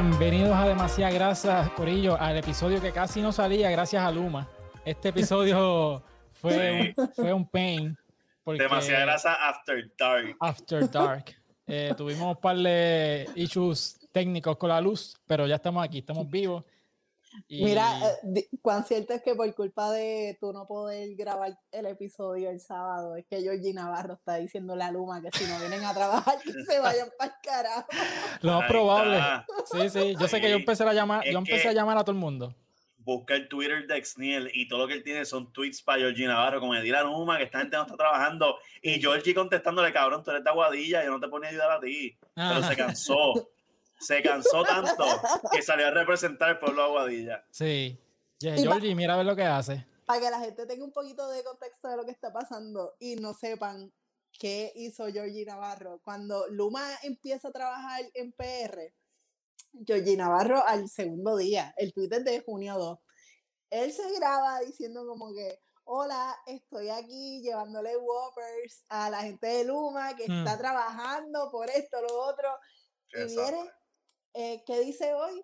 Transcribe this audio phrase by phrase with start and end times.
[0.00, 4.48] bienvenidos a Demasiada Grasa, Corillo, al episodio que casi no salía gracias a Luma.
[4.84, 7.98] Este episodio fue, un, fue un pain.
[8.46, 10.36] Demasiada grasa after dark.
[10.38, 11.34] After dark.
[11.70, 16.30] Eh, tuvimos un par de issues técnicos con la luz, pero ya estamos aquí, estamos
[16.30, 16.64] vivos.
[17.48, 18.00] Mira,
[18.34, 22.60] eh, cuán cierto es que por culpa de tú no poder grabar el episodio el
[22.60, 26.38] sábado, es que Georgie Navarro está diciendo la Luma que si no vienen a trabajar,
[26.44, 27.88] que se vayan para el carajo.
[28.42, 29.20] Lo más probable.
[29.64, 30.16] Sí, sí.
[30.18, 32.54] Yo sé que yo empecé a llamar, yo empecé a llamar a todo el mundo.
[32.98, 36.26] Busca el Twitter de Exniel y todo lo que él tiene son tweets para Georgie
[36.26, 38.58] Navarro, como decir la Luma, que esta gente no está trabajando.
[38.82, 41.80] Y Georgie contestándole, cabrón, tú eres de Aguadilla, yo no te ponía a ayudar a
[41.80, 42.14] ti.
[42.34, 43.32] Pero se cansó
[43.98, 45.04] se cansó tanto
[45.52, 47.44] que salió a representar el pueblo de Aguadilla.
[47.50, 47.98] Sí.
[48.40, 49.86] Georgie, mira a ver lo que hace.
[50.06, 53.16] Para que la gente tenga un poquito de contexto de lo que está pasando y
[53.16, 53.92] no sepan
[54.38, 56.00] qué hizo Georgie Navarro.
[56.02, 58.94] Cuando Luma empieza a trabajar en PR,
[59.86, 62.98] Georgie Navarro al segundo día, el Twitter de junio 2,
[63.70, 69.64] él se graba diciendo como que, hola, estoy aquí llevándole whoppers a la gente de
[69.64, 70.58] Luma que está hmm.
[70.58, 72.48] trabajando por esto, lo otro.
[73.12, 73.70] y viene
[74.34, 75.42] eh, ¿qué dice hoy?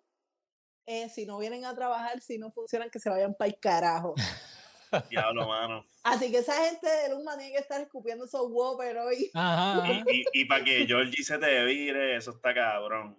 [0.87, 4.15] Eh, si no vienen a trabajar, si no funcionan, que se vayan para el carajo.
[5.11, 5.85] Diablo, mano.
[6.05, 9.31] Así que esa gente de Luma tiene que estar escupiendo esos Whopper hoy.
[10.33, 13.17] Y, para que Georgie se te vire, eso está cabrón.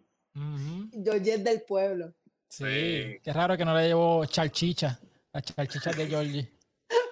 [1.03, 2.13] Georgie es del pueblo.
[2.47, 3.19] Sí.
[3.23, 4.99] Qué raro que no le llevo chalchicha.
[5.33, 6.55] Las chalchichas de Georgie.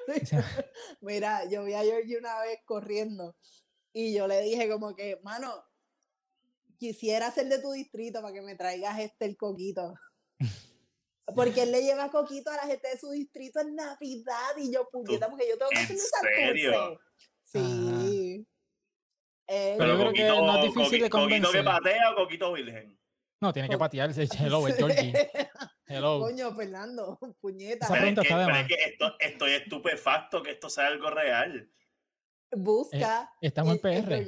[1.02, 3.36] Mira, yo vi a Georgie una vez corriendo
[3.92, 5.64] y yo le dije como que, mano,
[6.84, 9.94] quisiera ser de tu distrito para que me traigas este el coquito.
[11.34, 14.90] Porque él le lleva coquito a la gente de su distrito en Navidad y yo
[14.92, 17.00] puñeta, porque yo tengo que hacer serio?
[17.42, 18.46] Sí.
[19.48, 21.42] Eh, Pero yo creo que no es difícil de convencer.
[21.44, 23.00] ¿Coquito que patea o coquito virgen?
[23.40, 24.10] No, tiene que patear.
[24.38, 25.14] Hello, es Georgie.
[25.86, 26.20] Hello.
[26.20, 27.88] Coño, Fernando, puñeta.
[27.90, 31.72] Pero es que, pero es que esto, estoy estupefacto que esto sea algo real.
[32.52, 33.34] Busca.
[33.40, 34.26] Eh, estamos en PR.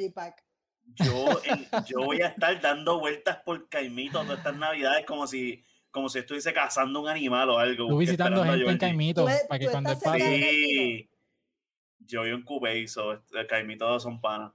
[0.94, 1.41] Yo,
[1.88, 6.19] yo voy a estar dando vueltas por Caimito todas estas navidades como si, como si
[6.19, 7.88] estuviese cazando un animal o algo.
[7.88, 10.19] Tú visitando gente en Caimito para que cuando pase.
[10.19, 11.09] Sí.
[12.00, 14.53] Yo vivo en Cubey, so, Caimito son panas.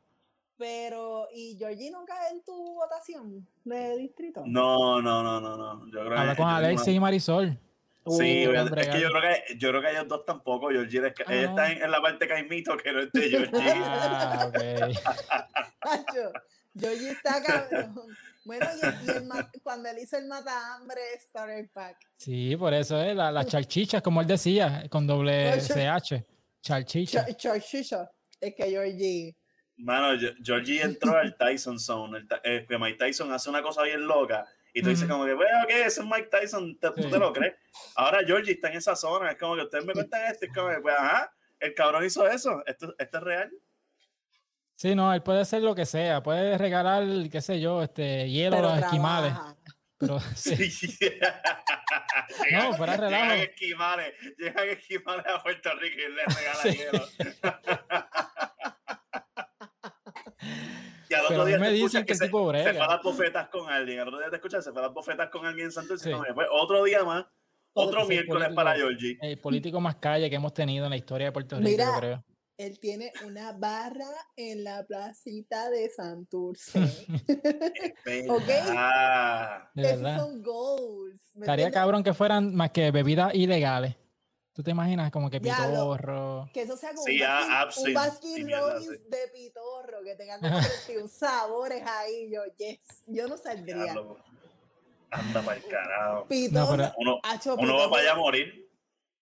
[0.57, 4.43] Pero, ¿y Georgie no cae en tu votación de distrito?
[4.47, 5.87] No, no, no, no, no.
[5.87, 7.59] Yo creo Habla con Alexis y Marisol.
[8.07, 11.07] Sí, uh, es que yo creo que, yo creo que ellos dos tampoco, Georgie.
[11.07, 11.73] Es que ella está ah.
[11.73, 13.73] en, la parte caimito que no es de Georgie.
[13.85, 14.95] Ah, okay.
[16.79, 17.95] Georgie está cabrón.
[18.45, 18.67] Bueno,
[19.53, 21.99] y, cuando él hizo el mata hambre Starter Pack.
[22.17, 26.25] Sí, por eso es la, la chalchicha, como él decía, con doble CH.
[26.63, 27.27] Chalchicha.
[27.37, 28.11] chalchicha.
[28.41, 29.37] Es que Georgie.
[29.77, 32.19] Mano, Georgie entró al Tyson Zone.
[32.19, 35.35] El, eh, que Mike Tyson hace una cosa bien loca y tú dices como que,
[35.35, 35.85] bueno, ¿qué?
[35.85, 37.55] Ese es Mike Tyson, ¿tú te lo crees?
[37.97, 40.69] Ahora Georgie está en esa zona, es como que ustedes me cuentan esto, es como
[40.69, 43.51] que, pues, ajá, el cabrón hizo eso, esto, esto es real.
[44.77, 48.57] Sí, no, él puede hacer lo que sea, puede regalar, qué sé yo, este, hielo
[48.57, 49.35] a los esquimales.
[49.99, 50.71] Pero sí.
[50.71, 50.99] sí.
[52.53, 53.25] no, fuera relajo.
[53.25, 57.07] Llegan esquimales, llegan esquimales a Puerto Rico y le regalan hielo.
[61.11, 63.69] Y al otro día me dicen que, se, tipo se fue a las bofetas con
[63.69, 63.99] alguien.
[63.99, 66.09] Al otro día te escuchas, se fue a las bofetas con alguien en Santo sí.
[66.35, 67.27] pues, otro día más,
[67.73, 69.19] otro miércoles para Georgie.
[69.21, 72.25] El político más calle que hemos tenido en la historia de Puerto Rico, Mira, creo.
[72.59, 74.07] Él tiene una barra
[74.37, 76.79] en la placita de Santurce.
[78.29, 78.49] ¿Ok?
[79.75, 81.23] Esos son goals.
[81.41, 83.97] Estaría cabrón que fueran más que bebidas ilegales.
[84.61, 86.47] ¿Tú te imaginas como que pitorro?
[86.53, 90.55] que eso sea como sí, un, baskin, de pitorro, que tenga como
[91.01, 92.31] un sabores ahí.
[92.31, 93.95] Yo, yes, yo no saldría.
[95.11, 96.27] anda para el carajo.
[96.29, 96.93] Pitorro.
[96.99, 97.21] uno,
[97.57, 98.71] uno va para allá a morir.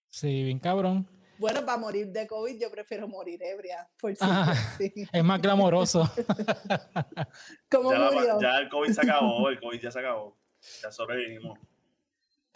[0.09, 1.09] Sí, bien cabrón.
[1.39, 4.93] Bueno, para morir de COVID yo prefiero morir ebria, por ah, sí.
[5.13, 6.03] Es más glamoroso.
[7.71, 8.41] ¿Cómo ya murió?
[8.41, 10.37] ya el COVID se acabó, el COVID ya se acabó.
[10.83, 11.61] Ya sobrevivimos.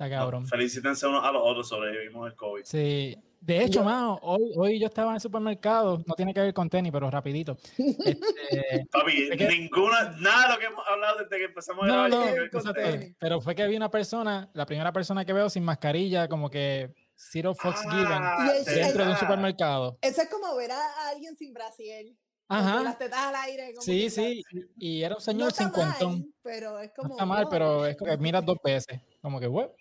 [0.05, 0.47] Está cabrón.
[0.47, 2.63] felicítense unos a los otros, sobrevivimos el COVID.
[2.65, 3.17] Sí.
[3.43, 6.71] De hecho, mano, hoy, hoy yo estaba en el supermercado, no tiene que ver con
[6.71, 7.57] tenis, pero rapidito.
[8.53, 12.11] Este, Papi, ninguna, nada de lo que hemos hablado desde que empezamos a grabar.
[12.11, 12.75] No,
[13.19, 16.95] pero fue que vi una persona, la primera persona que veo sin mascarilla, como que
[17.17, 19.99] Zero Fox ah, Given, dentro de un supermercado.
[20.03, 22.17] Eso es como ver a alguien sin Brasil.
[22.49, 22.75] Ajá.
[22.75, 23.75] Con las tetas al aire.
[23.81, 24.43] sí, sí.
[24.77, 26.33] Y era un señor no cincuentón.
[26.43, 27.09] pero es como.
[27.09, 29.01] No está mal, pero es que miras dos veces.
[29.23, 29.73] Como que, bueno.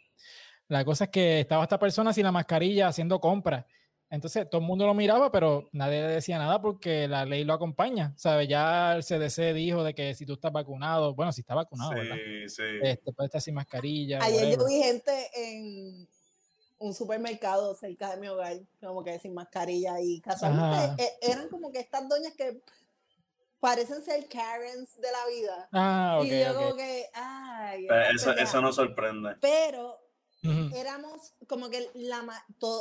[0.72, 3.66] La cosa es que estaba esta persona sin la mascarilla haciendo compras
[4.10, 7.54] Entonces todo el mundo lo miraba, pero nadie le decía nada porque la ley lo
[7.54, 8.14] acompaña.
[8.16, 8.48] ¿Sabes?
[8.48, 12.16] Ya el CDC dijo de que si tú estás vacunado, bueno, si estás vacunado, ¿verdad?
[12.48, 14.20] Sí, Este, puedes estar sin mascarilla.
[14.24, 16.08] Ayer yo vi gente en
[16.80, 21.70] un supermercado cerca de mi hogar, como que sin mascarilla y casualmente e, eran como
[21.70, 22.62] que estas doñas que
[23.60, 25.70] parecen ser Karens de la vida.
[25.74, 27.88] Ah, y yo como que, ay.
[28.16, 29.36] Eso, eso no sorprende.
[29.42, 30.01] Pero
[30.44, 32.24] éramos como que la,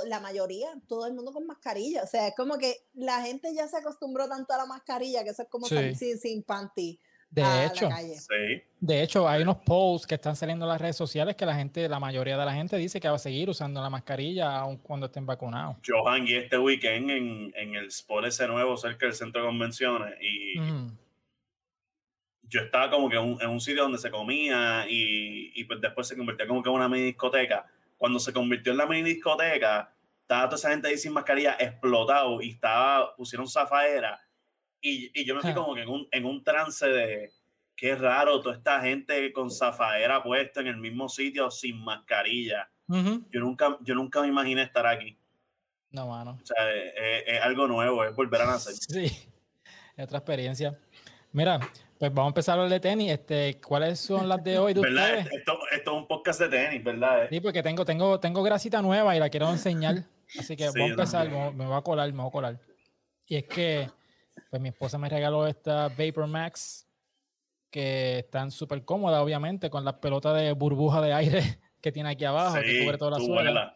[0.06, 2.02] la mayoría, todo el mundo con mascarilla.
[2.02, 5.30] O sea, es como que la gente ya se acostumbró tanto a la mascarilla que
[5.30, 6.98] eso es como salir sin, sin panty.
[7.30, 7.88] De hecho,
[8.80, 11.88] de hecho, hay unos posts que están saliendo en las redes sociales que la gente,
[11.88, 15.06] la mayoría de la gente dice que va a seguir usando la mascarilla aun cuando
[15.06, 15.76] estén vacunados.
[15.82, 20.14] Yo hangué este weekend en, en, el spot ese nuevo cerca del centro de convenciones
[20.20, 20.58] y
[22.50, 26.16] yo estaba como que en un, sitio donde se comía y, y, pues después se
[26.16, 27.66] convirtió como que en una mini discoteca.
[27.96, 32.42] Cuando se convirtió en la mini discoteca, estaba toda esa gente ahí sin mascarilla explotado
[32.42, 34.20] y estaba, pusieron zafaera
[34.80, 37.32] y, y yo me fui como que en un, en un trance de
[37.76, 42.70] qué raro toda esta gente con zafaera puesta en el mismo sitio sin mascarilla.
[42.88, 45.16] yo, nunca, yo nunca me imaginé estar aquí.
[45.90, 46.38] No, mano.
[46.42, 48.74] O sea, es, algo nuevo, es volver a nacer.
[48.80, 49.06] Sí,
[49.96, 50.78] es otra experiencia.
[51.32, 51.60] Mira,
[52.00, 53.12] pues vamos a empezar a hablar de tenis.
[53.12, 54.72] Este, ¿Cuáles son las de hoy?
[54.72, 55.18] ¿Verdad?
[55.18, 57.28] Esto, esto, es un podcast de tenis, ¿verdad?
[57.28, 60.04] Sí, porque tengo, tengo, tengo grasita nueva y la quiero enseñar.
[60.38, 62.58] Así que voy a empezar, me, me, voy a colar, me voy a colar.
[63.26, 63.90] Y es que
[64.48, 66.86] pues mi esposa me regaló esta Vapor Max
[67.70, 71.42] que están súper cómodas, obviamente, con la pelota de burbuja de aire
[71.82, 73.74] que tiene aquí abajo, que cubre toda la suela.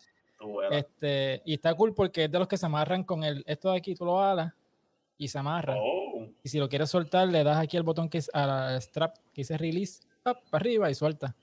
[0.71, 3.77] Este, y está cool porque es de los que se amarran con el, esto de
[3.77, 4.51] aquí, tú lo alas
[5.19, 5.75] y se amarra.
[5.77, 6.04] Oh.
[6.43, 9.43] Y si lo quieres soltar, le das aquí el botón que es al strap que
[9.43, 11.37] dice release, para arriba y suelta.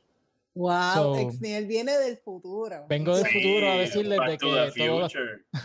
[0.54, 2.86] Wow, Exniel viene del futuro.
[2.90, 5.08] Vengo del futuro a decirles de que todo,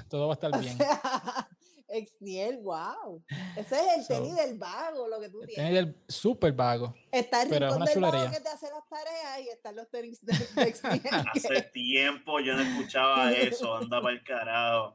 [0.08, 0.78] todo, va a estar bien.
[1.88, 3.22] Exniel, wow.
[3.56, 5.58] Ese es el tenis del vago, lo que tú tienes.
[5.58, 6.94] El tenis del súper vago.
[7.10, 10.32] Está el rincón del vago que te hace las tareas y están los tenis de
[10.62, 11.00] Exniel.
[11.34, 14.94] Hace tiempo yo no escuchaba eso, anda para el carajo.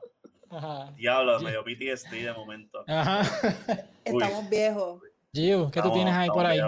[0.95, 2.83] Diablo, medio PTSD de momento.
[2.88, 3.21] Ajá.
[4.03, 5.01] Estamos viejos.
[5.33, 6.59] Gio, ¿qué tú tienes ahí por ahí?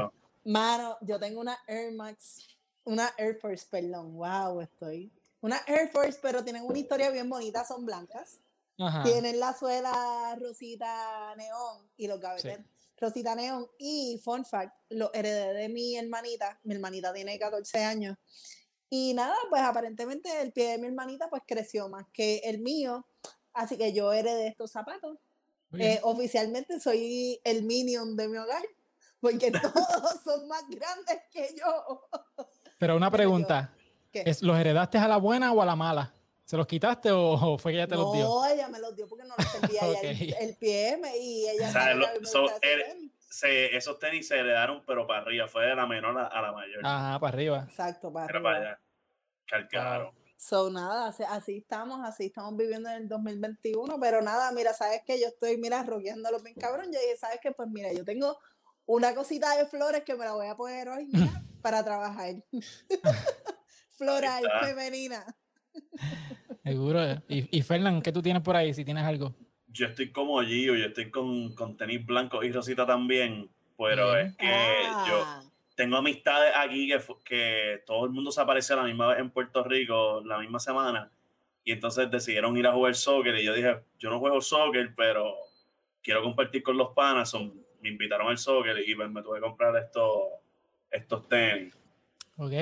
[0.46, 2.48] Mano, yo tengo una Air Max,
[2.84, 4.16] una Air Force, perdón.
[4.16, 5.12] Wow, estoy.
[5.42, 8.40] Una Air Force, pero tienen una historia bien bonita, son blancas.
[9.04, 12.60] Tienen la suela rosita neón y los gavetes
[13.00, 13.68] rosita neón.
[13.78, 16.60] Y, fun fact, lo heredé de mi hermanita.
[16.64, 18.18] Mi hermanita tiene 14 años.
[18.90, 23.06] Y nada, pues aparentemente el pie de mi hermanita pues creció más que el mío.
[23.54, 25.18] Así que yo heredé estos zapatos.
[25.80, 28.64] Eh, oficialmente soy el minion de mi hogar.
[29.20, 32.08] Porque todos son más grandes que yo.
[32.78, 33.74] Pero una pregunta.
[34.12, 36.14] ¿Es, ¿Los heredaste a la buena o a la mala?
[36.46, 38.26] ¿Se los quitaste o, fue que ella te los dio?
[38.26, 39.82] No, ella me los dio porque no le servía
[40.40, 41.74] el, pie y ella o
[43.42, 46.86] esos tenis se heredaron, pero para arriba, fue de la menor a, la mayor.
[46.86, 47.66] Ajá, para arriba.
[47.68, 48.80] Exacto, para Era arriba.
[49.50, 50.12] para allá.
[50.46, 55.18] So, nada, así, estamos, así estamos viviendo en el 2021, pero nada, mira, sabes que
[55.18, 58.38] yo estoy, mira, roqueándolo bien cabrón, yo dije, sabes que pues mira, yo tengo
[58.86, 61.08] una cosita de flores que me la voy a poner hoy
[61.62, 62.44] para trabajar.
[63.98, 65.26] Floral, femenina.
[66.62, 67.02] Seguro.
[67.30, 68.74] Y, y Fernán, ¿qué tú tienes por ahí?
[68.74, 69.34] Si tienes algo.
[69.68, 74.36] Yo estoy como Gio, yo estoy con, con tenis blanco y rosita también, pero es
[74.36, 75.42] que yo ah.
[75.76, 79.30] Tengo amistades aquí que, que todo el mundo se aparece a la misma vez en
[79.30, 81.12] Puerto Rico, la misma semana,
[81.64, 85.36] y entonces decidieron ir a jugar soccer y yo dije, yo no juego soccer, pero
[86.02, 89.42] quiero compartir con los panas, son, me invitaron al soccer y pues me tuve que
[89.42, 90.24] comprar estos,
[90.92, 91.74] estos tenis.
[92.38, 92.54] Ok.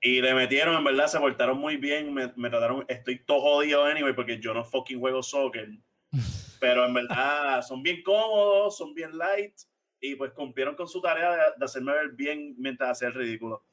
[0.00, 2.12] Y le metieron, en verdad, se portaron muy bien.
[2.12, 5.68] Me, me trataron, estoy todo jodido anyway, porque yo no fucking juego soccer.
[6.60, 9.54] Pero en verdad son bien cómodos, son bien light.
[10.00, 13.64] Y pues cumplieron con su tarea de, hacerme ver bien mientras hacía el ridículo.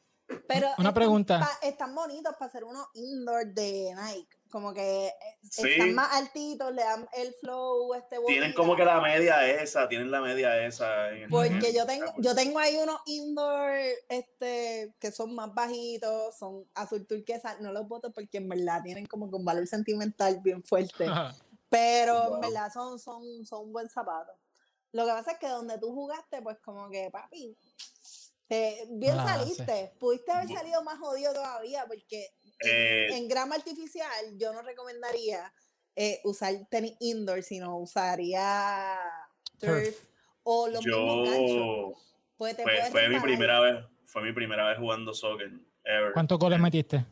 [0.48, 1.48] Pero una pregunta.
[1.62, 6.84] están bonitos para hacer unos indoor de Nike como que eh, están más altitos, le
[6.84, 11.08] dan el flow este Tienen como que la media esa, tienen la media esa.
[11.28, 13.72] porque yo tengo, yo tengo ahí unos indoor
[14.10, 19.08] este, que son más bajitos, son azul turquesa, no los voto porque en verdad tienen
[19.08, 21.08] como que un valor sentimental bien fuerte.
[21.70, 24.34] Pero en verdad son, son, son un buen zapato.
[24.94, 27.58] Lo que pasa es que donde tú jugaste, pues como que, papi,
[28.92, 29.94] bien saliste.
[30.00, 32.28] Pudiste haber salido más jodido todavía porque
[32.66, 35.52] eh, en, grama artificial yo no recomendaría
[35.96, 38.98] eh, usar tenis indoor, sino usaría
[39.60, 39.98] turf,
[40.44, 42.10] o los mismos ganchos.
[42.38, 42.58] Pues,
[42.92, 45.52] fue, mi primera vez, fue mi primera vez jugando soccer.
[46.14, 47.06] ¿Cuántos goles metiste?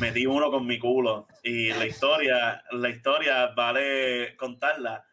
[0.00, 1.26] metí uno con mi culo.
[1.42, 5.04] Y la historia, la historia vale contarla.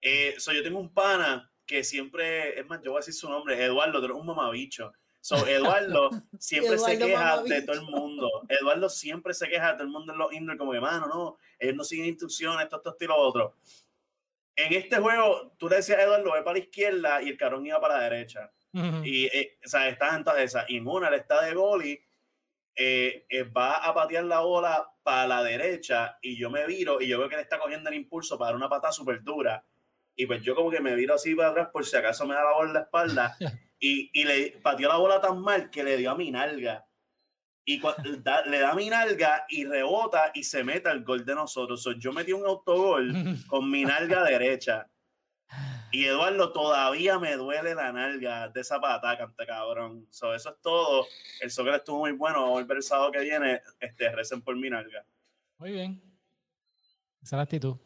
[0.00, 3.62] Eh, yo tengo un pana que siempre, es más, yo voy a decir su nombre,
[3.62, 4.92] Eduardo, pero es un mamabicho.
[5.20, 8.28] So, Eduardo siempre se queja de todo el mundo.
[8.48, 11.38] Eduardo siempre se queja de todo el mundo en los indoor, como que, mano, no,
[11.58, 13.56] ellos no siguen instrucciones, esto, esto, y lo otro.
[14.56, 17.66] En este juego, tú le decías a Eduardo, ve para la izquierda y el carón
[17.66, 18.52] iba para la derecha.
[18.72, 20.68] Y, eh, o sea, estás en todas esas.
[20.68, 22.00] Y en una, está de boli,
[22.74, 27.08] eh, eh, va a patear la bola para la derecha y yo me viro y
[27.08, 29.64] yo veo que le está cogiendo el impulso para dar una patada súper dura.
[30.20, 32.44] Y pues yo como que me viro así para atrás por si acaso me da
[32.44, 33.36] la bola en la espalda
[33.80, 36.86] y, y le pateó la bola tan mal que le dio a mi nalga.
[37.64, 41.88] Y le da a mi nalga y rebota y se mete al gol de nosotros.
[41.98, 43.14] yo metí un autogol
[43.48, 44.90] con mi nalga derecha.
[45.90, 50.06] Y Eduardo, todavía me duele la nalga de esa pata, canta cabrón.
[50.10, 51.06] eso es todo.
[51.40, 52.42] El soccer estuvo muy bueno.
[52.42, 53.62] Vamos el sábado que viene.
[53.80, 55.02] Este, recen por mi nalga.
[55.56, 56.02] Muy bien.
[57.22, 57.78] Esa es la actitud.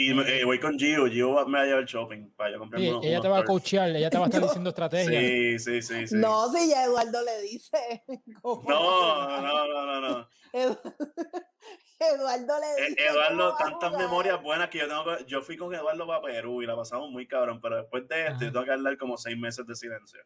[0.00, 1.06] Y eh, voy con Gio.
[1.08, 3.90] Gio me va a llevar shopping para yo comprarme sí, Ella te va a coachear,
[3.90, 5.20] ella te va a estar diciendo estrategia.
[5.20, 6.14] Sí, sí, sí, sí.
[6.16, 8.02] No, si ya Eduardo le dice.
[8.42, 8.62] No,
[9.42, 10.28] no, no, no, no.
[12.00, 13.06] Eduardo le eh, dice.
[13.08, 15.18] Eduardo, tantas memorias buenas que yo tengo.
[15.26, 18.44] Yo fui con Eduardo para Perú y la pasamos muy cabrón, pero después de esto,
[18.46, 20.20] yo tengo que hablar como seis meses de silencio.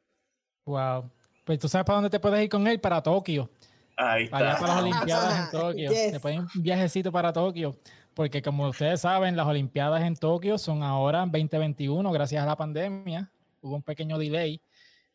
[0.67, 1.11] Wow.
[1.43, 3.51] Pues tú sabes para dónde te puedes ir con él, para Tokio.
[3.97, 4.37] Ahí está.
[4.37, 5.91] Allá para las Olimpiadas en Tokio.
[5.91, 7.75] Te pueden un viajecito para Tokio
[8.15, 12.57] porque como ustedes saben, las Olimpiadas en Tokio son ahora en 2021 gracias a la
[12.57, 13.31] pandemia.
[13.61, 14.61] Hubo un pequeño delay.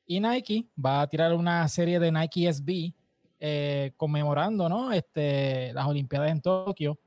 [0.06, 2.94] Y Nike va a tirar una serie de Nike SB
[3.40, 4.92] eh, conmemorando ¿no?
[4.92, 7.00] este, las Olimpiadas en Tokio.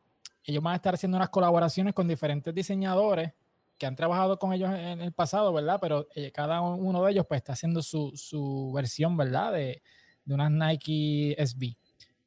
[0.45, 3.33] Ellos van a estar haciendo unas colaboraciones con diferentes diseñadores
[3.79, 5.79] que han trabajado con ellos en el pasado, ¿verdad?
[5.81, 9.53] Pero eh, cada uno de ellos pues está haciendo su, su versión, ¿verdad?
[9.53, 9.83] De,
[10.25, 11.75] de unas Nike SB.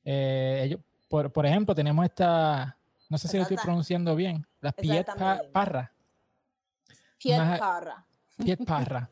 [0.04, 2.78] Eh, ellos, por, por ejemplo, tenemos esta,
[3.10, 4.46] no sé si lo estoy pronunciando bien.
[4.62, 5.08] La Piet
[5.52, 5.92] Parra.
[7.18, 8.06] Piet Parra.
[8.38, 9.10] Piet Parra.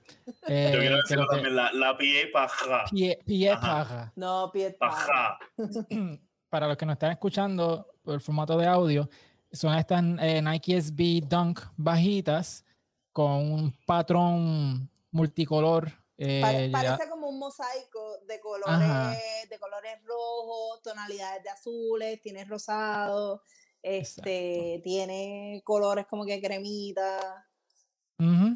[0.47, 2.85] Eh, Yo quiero decirlo también, la, la Piet Parra.
[2.89, 4.11] Piet, Parra.
[4.15, 5.39] No, Piet Parra.
[6.49, 9.09] Para los que nos están escuchando por el formato de audio,
[9.51, 12.63] son estas eh, Nike SB Dunk bajitas
[13.11, 15.91] con un patrón multicolor.
[16.17, 19.17] Eh, parece como un mosaico de colores,
[19.49, 23.41] de colores rojos, tonalidades de azules, tiene rosado.
[23.83, 27.45] Este, tiene colores como que cremita.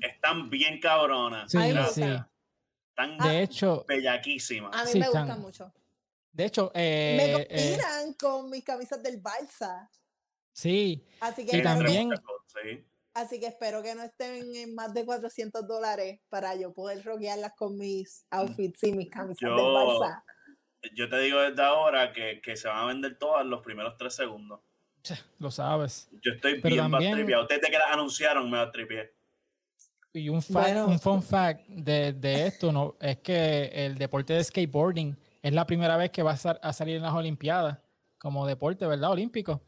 [0.01, 1.51] Están bien cabronas.
[1.51, 1.59] Sí,
[1.93, 2.03] sí.
[2.89, 4.73] Están de hecho, bellaquísimas.
[4.73, 5.73] A mí me gustan mucho.
[6.31, 9.91] De hecho, eh, me eh, combinan con mis camisas del Balsa.
[10.53, 11.05] Sí.
[11.19, 12.09] Así que y también.
[13.13, 17.53] Así que espero que no estén en más de 400 dólares para yo poder roquearlas
[17.57, 20.23] con mis outfits y mis camisas del Balsa.
[20.95, 24.13] Yo te digo desde ahora que, que se van a vender todas los primeros tres
[24.13, 24.61] segundos.
[25.39, 26.09] Lo sabes.
[26.23, 29.13] Yo estoy bien también, Ustedes que las anunciaron me tripié.
[30.13, 30.41] Y un,
[30.87, 35.65] un fun fact de, de, esto no, es que el deporte de skateboarding es la
[35.67, 37.77] primera vez que va a, salir en las Olimpiadas
[38.17, 39.11] como deporte, ¿verdad?
[39.11, 39.61] Olímpico.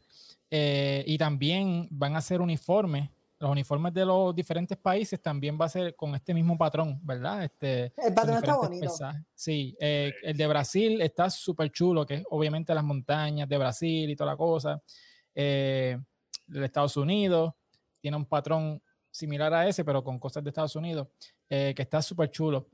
[0.50, 3.08] Eh, y también van a ser uniformes.
[3.38, 7.44] Los uniformes de los diferentes países también va a ser con este mismo patrón, ¿verdad?
[7.44, 8.92] Este, el patrón está bonito.
[9.34, 14.10] Sí, eh, el de Brasil está súper chulo, que es obviamente las montañas de Brasil
[14.10, 14.82] y toda la cosa
[15.34, 15.98] eh,
[16.46, 17.52] de Estados Unidos,
[18.00, 21.08] tiene un patrón similar a ese, pero con cosas de Estados Unidos,
[21.48, 22.68] eh, que está súper chulo.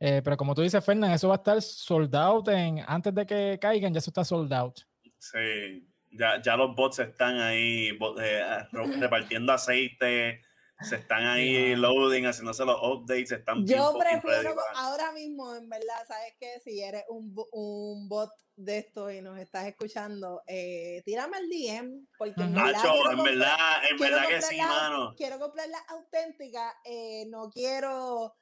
[0.00, 3.24] Eh, pero como tú dices, Fernán, eso va a estar sold out en, antes de
[3.24, 4.80] que caigan, ya eso está sold out.
[5.18, 8.66] Sí, ya, ya los bots están ahí eh,
[8.98, 10.42] repartiendo aceite,
[10.82, 16.34] se están ahí loading, haciéndose los updates, están Yo prefiero ahora mismo, en verdad, sabes
[16.38, 21.48] que si eres un, un, bot de esto y nos estás escuchando, eh, tírame el
[21.48, 23.56] DM, porque en verdad, en verdad,
[23.90, 25.14] en verdad que sí, mano.
[25.16, 28.34] Quiero comprar la auténtica, eh, no quiero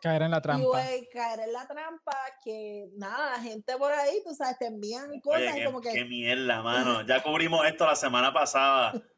[0.00, 0.82] caer en la trampa.
[1.12, 5.64] caer en la trampa, que nada, gente por ahí, tú sabes, te envían cosas y
[5.64, 5.92] como que.
[5.92, 7.06] Qué mierda, mano.
[7.06, 8.92] Ya cubrimos esto la semana pasada.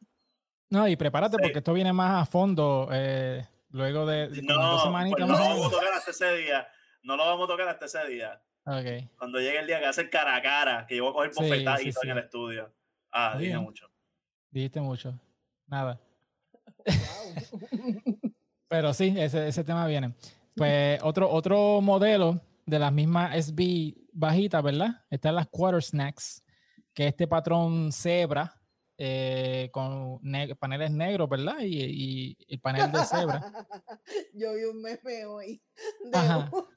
[0.75, 5.25] No, y prepárate porque esto viene más a fondo eh, luego de, no, dos semanitas.
[5.25, 6.69] Pues no lo vamos a tocar hasta ese día.
[7.04, 8.43] No lo vamos a tocar hasta ese día.
[8.66, 9.09] Okay.
[9.16, 11.81] Cuando llegue el día que hace cara a cara, que yo voy a coger bofetadas
[11.81, 12.75] sí, en el estudio.
[13.12, 13.88] Ah, dije mucho.
[14.50, 15.16] Dijiste mucho.
[15.69, 16.00] Nada.
[18.69, 20.12] Pero sí, ese, ese tema viene.
[20.57, 25.04] Pues otro, otro modelo de las mismas SB bajitas, ¿verdad?
[25.09, 26.43] Están las Quarter Snacks,
[26.93, 28.61] que este patrón cebra
[28.97, 30.21] eh, con
[30.59, 31.59] paneles negros, ¿verdad?
[31.61, 33.43] Y, y, el panel de cebra.
[34.35, 35.63] Yo vi un meme hoy.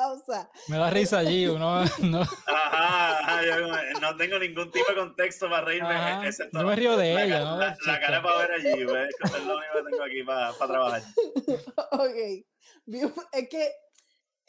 [0.00, 0.50] pausa.
[0.68, 2.22] Me da risa allí, uno no.
[2.46, 3.42] Ajá,
[4.00, 5.94] no tengo ningún tipo de contexto para reírme.
[6.52, 7.58] no me río de ella, ¿no?
[7.58, 9.14] La, cara para ver allí, ¿ves?
[9.22, 11.02] es lo único que tengo aquí para, para trabajar.
[11.92, 12.16] ok.
[13.32, 13.70] Es que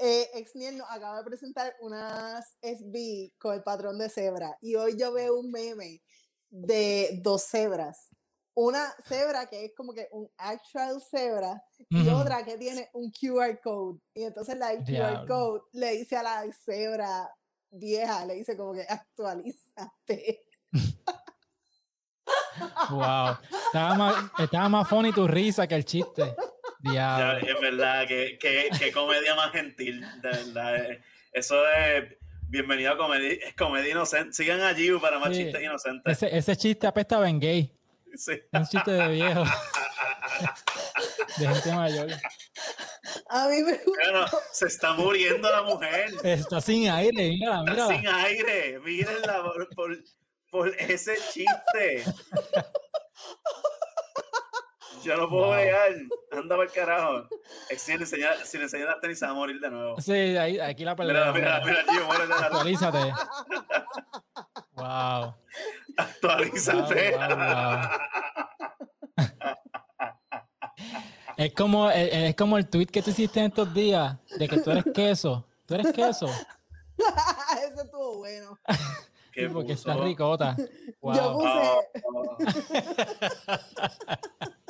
[0.01, 4.98] eh, Exniel nos acaba de presentar unas SB con el patrón de cebra y hoy
[4.98, 6.01] yo veo un meme
[6.50, 8.10] de dos cebras
[8.53, 13.60] una cebra que es como que un actual cebra y otra que tiene un QR
[13.62, 14.00] code.
[14.13, 17.29] Y entonces la QR code le dice a la cebra
[17.70, 20.43] vieja, le dice como que actualízate.
[22.89, 23.38] wow.
[23.67, 26.36] Estaba más, estaba más funny tu risa que el chiste.
[26.83, 27.47] Diablo.
[27.47, 30.01] es verdad, que, que, comedia más gentil.
[30.21, 30.75] De verdad.
[30.75, 31.01] Eh,
[31.33, 32.17] eso es
[32.50, 34.33] bienvenido a comedia, comedia inocente.
[34.33, 36.11] Sigan allí para más chistes inocentes.
[36.11, 37.71] Ese, ese chiste apesta en gay.
[38.51, 39.43] Un chiste de viejo.
[41.38, 42.09] de gente mayor.
[43.29, 46.11] A mí me Bueno, se está muriendo la mujer.
[46.23, 47.73] Está sin aire, mira, mira.
[47.73, 48.79] Está sin aire.
[48.79, 49.97] Mírenla por, por,
[50.50, 52.03] por ese chiste.
[55.03, 55.91] Yo no puedo llegar.
[56.31, 57.27] Anda para el carajo.
[57.75, 60.00] Si le enseñas si enseña tenis, se va a morir de nuevo.
[60.00, 61.34] Sí, ahí, aquí la perdemos.
[61.34, 62.34] Mira, mira, mira, tío, muérete.
[62.34, 63.13] Actualízate.
[64.74, 65.36] wow.
[65.98, 67.15] Actualízate.
[71.38, 74.72] es, como, es, como el tweet que tú hiciste en estos días de que tú
[74.72, 75.46] eres queso.
[75.65, 76.27] Tú eres queso.
[76.98, 78.60] Eso estuvo bueno.
[79.31, 80.58] ¿Qué porque está ricota.
[81.00, 81.15] Wow.
[81.15, 81.62] Yo puse.
[82.03, 82.38] Oh.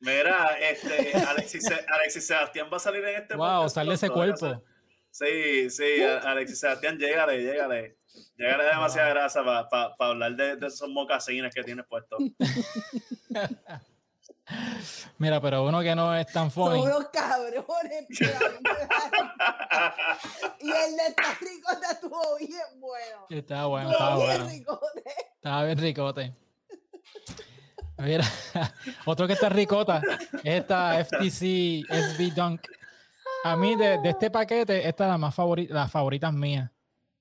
[0.00, 4.62] Mira, este, Alexis, Alexis Sebastián va a salir en este Wow, sale ese cuerpo.
[5.10, 7.98] Sí, sí, Alexis Sebastián, llégale, llégale.
[8.36, 12.18] Llégale demasiada grasa para pa, pa hablar de, de, esos mocasines que tienes puestos.
[15.18, 16.80] Mira, pero uno que no es tan funny.
[16.80, 18.06] Son unos cabrones.
[20.60, 23.26] y el de esta ricote estuvo bien bueno.
[23.28, 24.48] Estaba bueno, estaba bueno.
[24.48, 25.04] Ricote.
[25.34, 26.34] Estaba bien ricote.
[27.98, 28.24] Mira,
[29.06, 30.00] otro que está ricota
[30.44, 32.62] es esta FTC SB Dunk.
[33.44, 36.70] A mí, de, este paquete, esta es la más favorita, las favoritas mías.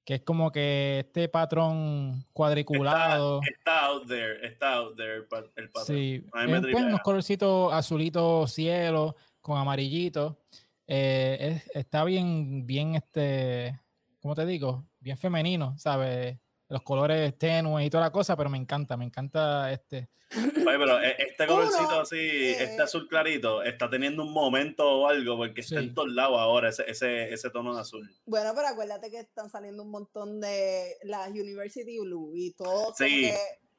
[0.03, 3.41] Que es como que este patrón cuadriculado.
[3.43, 5.85] Está, out there, está out there el patrón.
[5.85, 10.39] Sí, es, pues, unos colorcitos azulitos cielo con amarillito.
[10.85, 13.77] Eh, está bien, bien, este,
[14.21, 14.85] ¿cómo te digo?
[14.99, 16.37] Bien femenino, ¿sabes?
[16.69, 20.09] Los colores tenues y toda la cosa, pero me encanta, me encanta este.
[20.35, 25.07] Oye, pero e, este colorcito así, eh, este azul clarito, está teniendo un momento o
[25.07, 28.13] algo, porque está en todos lados ahora ese, ese, ese, tono de azul.
[28.25, 33.31] Bueno, pero acuérdate que están saliendo un montón de las University Blue y todo sí.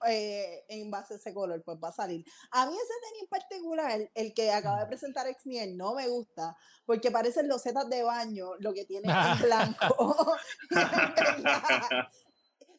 [0.07, 2.25] eh, en base a ese color, pues va a salir.
[2.53, 6.57] A mí ese tenis en particular, el que acaba de presentar Exniel, no me gusta,
[6.87, 10.35] porque parecen los setas de baño, lo que tiene en blanco.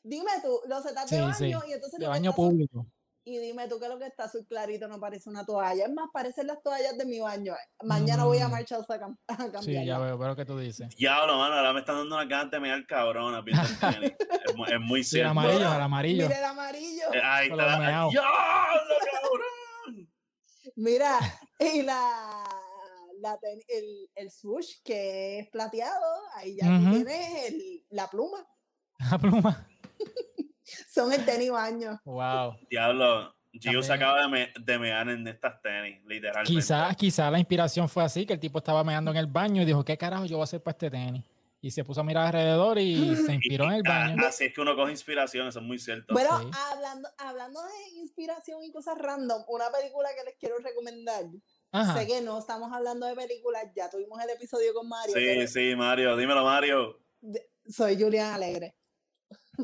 [0.04, 2.00] Dime tú, los setas de baño y entonces...
[2.00, 2.86] De baño público
[3.30, 5.86] y dime tú que lo que está azul clarito no parece una toalla.
[5.86, 7.54] Es más, parecen las toallas de mi baño.
[7.84, 8.52] Mañana voy a mm.
[8.52, 9.64] marchar a, cambiar.
[9.64, 10.96] Sí, ya veo, veo que tú dices.
[10.96, 13.44] Diablo, mano, ahora me están dando una gana de mirar cabrona.
[13.46, 15.32] es, es, muy cierto.
[15.32, 16.28] el amarillo, el amarillo.
[16.28, 17.14] Mira el amarillo.
[17.14, 18.10] Eh, ahí está.
[18.10, 18.22] ¡Diablo,
[19.12, 20.10] cabrón!
[20.76, 21.20] Mira,
[21.60, 22.44] y la,
[23.20, 28.46] la el, el swoosh que es plateado, ahí ya tienes el, la pluma.
[29.12, 29.68] La pluma.
[30.94, 32.00] Son el tenis baño.
[32.06, 32.56] Wow.
[32.70, 36.52] Diablo, Gio se acaba de, de, mear en estas tenis, literalmente.
[36.52, 39.66] Quizás quizá la inspiración fue así, que el tipo estaba meando en el baño y
[39.66, 41.26] dijo, ¿qué carajo yo voy a hacer para este tenis?
[41.62, 44.24] Y se puso a mirar alrededor y se inspiró en el baño.
[44.26, 46.14] Así es que uno coge inspiración, eso es muy cierto.
[46.14, 46.30] Bueno,
[46.72, 51.26] hablando, hablando de inspiración y cosas random, una película que les quiero recomendar.
[51.96, 55.16] Sé que no estamos hablando de películas, ya tuvimos el episodio con Mario.
[55.16, 57.00] Sí, sí, Mario, dímelo, Mario.
[57.68, 58.76] soy Julián Alegre.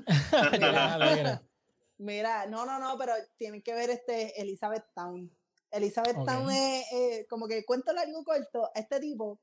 [1.98, 5.32] Mira, no, no, no, pero tienen que ver este Elizabeth Town.
[5.72, 9.40] Elizabeth Town es eh, como que cuento largo corto, a este tipo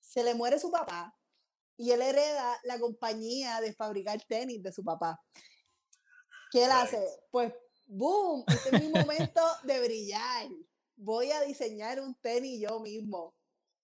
[0.00, 1.14] se le muere su papá
[1.76, 5.20] y él hereda la compañía de fabricar tenis de su papá.
[6.50, 7.04] ¿Qué él hace?
[7.30, 7.52] Pues,
[7.86, 10.48] boom, este es mi momento de brillar.
[10.96, 13.37] Voy a diseñar un tenis yo mismo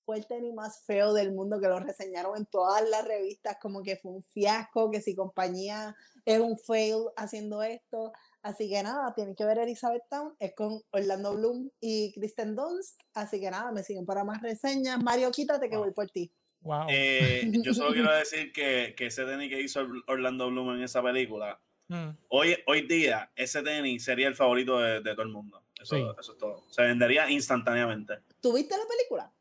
[0.05, 3.83] fue el tenis más feo del mundo, que lo reseñaron en todas las revistas, como
[3.83, 8.13] que fue un fiasco, que si compañía es un fail haciendo esto.
[8.43, 13.01] Así que nada, tienen que ver Elizabeth Town, es con Orlando Bloom y Kristen Dunst.
[13.15, 15.03] Así que nada, me siguen para más reseñas.
[15.03, 16.31] Mario, quítate que voy por ti.
[16.61, 16.87] Wow.
[16.89, 21.03] Eh, yo solo quiero decir que, que, ese tenis que hizo Orlando Bloom en esa
[21.03, 22.09] película, mm.
[22.29, 25.63] hoy, hoy día ese tenis sería el favorito de, de todo el mundo.
[25.81, 26.65] Eso, eso es todo.
[26.71, 28.19] Se vendería instantáneamente.
[28.41, 29.33] ¿Tuviste la película?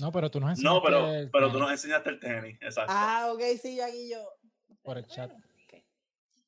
[0.00, 2.92] No, pero tú nos enseñaste No, pero, pero tú nos enseñaste el tenis, exacto.
[2.94, 4.18] Ah, ok, sí, yo aquí yo.
[4.82, 5.32] Por el chat.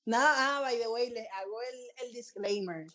[0.04, 2.86] Nada, ah, by the way, le hago el, el disclaimer.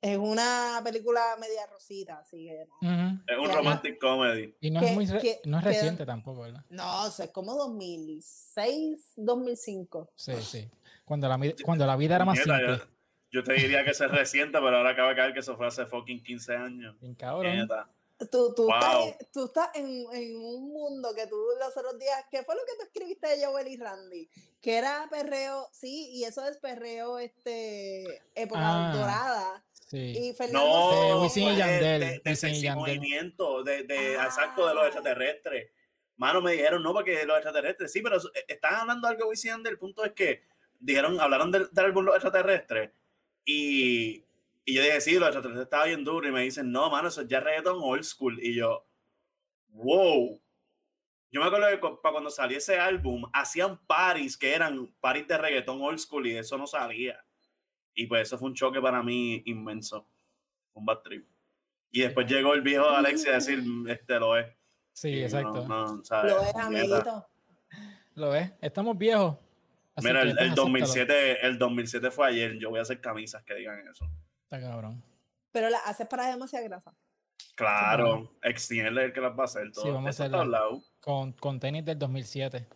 [0.00, 2.62] Es una película media rosita, así que.
[2.62, 4.54] Es un romantic comedy.
[4.60, 5.06] Y no es muy
[5.44, 6.64] no es reciente tampoco, ¿verdad?
[6.68, 10.12] No, es como 2006, 2005.
[10.14, 10.70] Sí, sí.
[11.04, 12.80] Cuando la, cuando la vida era más simple.
[13.30, 15.86] Yo, te diría que es reciente, pero ahora acaba de caer que eso fue hace
[15.86, 17.00] fucking 15 años.
[17.00, 17.68] Bien cabrón.
[18.30, 22.42] Tú, tú, estás, tú estás en, en, un mundo que tú los otros días, ¿qué
[22.44, 24.30] fue lo que tú escribiste de Joel y Randy?
[24.62, 29.64] Que era perreo, sí, y eso es perreo, este, época ah, dorada.
[29.86, 30.16] Sí.
[30.18, 32.00] Y Fernando no, de Wisin y Yandel.
[32.00, 34.24] De, de, movimiento, de, de ah.
[34.24, 35.70] exacto, de los extraterrestres.
[36.16, 39.48] Mano, me dijeron, no, porque los extraterrestres, sí, pero eh, están hablando algo de Wisin
[39.48, 40.42] y Yandel, el punto es que
[40.80, 42.90] dijeron, hablaron del, del álbum Los Extraterrestres
[43.44, 44.25] y
[44.68, 46.28] y yo dije, sí, los extraterrestres estaba bien duro.
[46.28, 48.36] Y me dicen, no, mano, eso es ya reggaeton old school.
[48.42, 48.84] Y yo,
[49.68, 50.42] wow.
[51.30, 55.38] Yo me acuerdo que para cuando salió ese álbum, hacían paris que eran paris de
[55.38, 57.24] reggaeton old school y eso no salía.
[57.94, 60.10] Y pues eso fue un choque para mí inmenso.
[60.74, 61.28] Un bad trip.
[61.92, 64.48] Y después llegó el viejo Alexia a decir, este lo es.
[64.92, 65.64] Sí, exacto.
[65.64, 67.28] lo es, amiguito.
[68.16, 68.50] Lo es.
[68.60, 69.36] Estamos viejos.
[70.02, 72.58] Mira, el, el 2007, el 2007 fue ayer.
[72.58, 74.10] Yo voy a hacer camisas que digan eso.
[74.46, 75.02] Está cabrón.
[75.50, 76.94] Pero la haces para demasiada grasa.
[77.56, 79.72] Claro, extiende el que las va a hacer.
[79.72, 79.84] Todo.
[79.84, 80.60] Sí, vamos a hacerla
[81.00, 82.68] con, con tenis del 2007.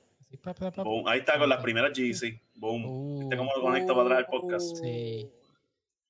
[1.06, 2.42] ahí está con las primeras GC.
[2.54, 2.84] Boom.
[2.84, 4.76] Uh, este como lo conecto para atrás el podcast.
[4.82, 5.30] Sí.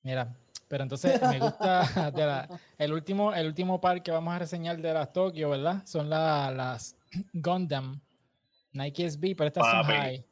[0.01, 0.35] Mira,
[0.67, 5.13] pero entonces me gusta el último el último par que vamos a reseñar de las
[5.13, 5.85] Tokyo, ¿verdad?
[5.85, 6.95] Son las
[7.33, 8.01] Gundam
[8.71, 10.25] Nike SB, pero estas son high.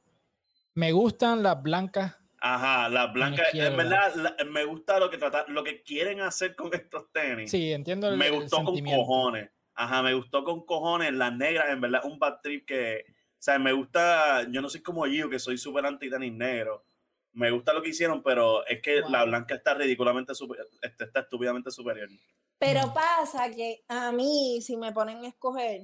[0.74, 4.14] Me gustan las blancas Ajá, las blancas, en verdad,
[4.46, 7.52] me gusta lo que trata, lo que quieren hacer con estos tenis.
[7.52, 8.16] Sí, entiendo.
[8.16, 9.50] me gustó con cojones.
[9.74, 11.14] Ajá, me gustó con cojones.
[11.14, 14.82] Las negras, en verdad, un bad trip que, o sea, me gusta, yo no soy
[14.82, 16.86] como yo, que soy súper anti tenis negro.
[17.34, 21.22] Me gusta lo que hicieron, pero es que la blanca está ridículamente, super, este, está
[21.22, 22.10] estúpidamente superior.
[22.58, 22.94] Pero mm.
[22.94, 25.84] pasa que a mí, si me ponen a escoger,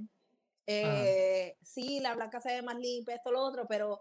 [0.68, 4.00] eh, sí, la blanca se ve más limpia, esto, lo otro, pero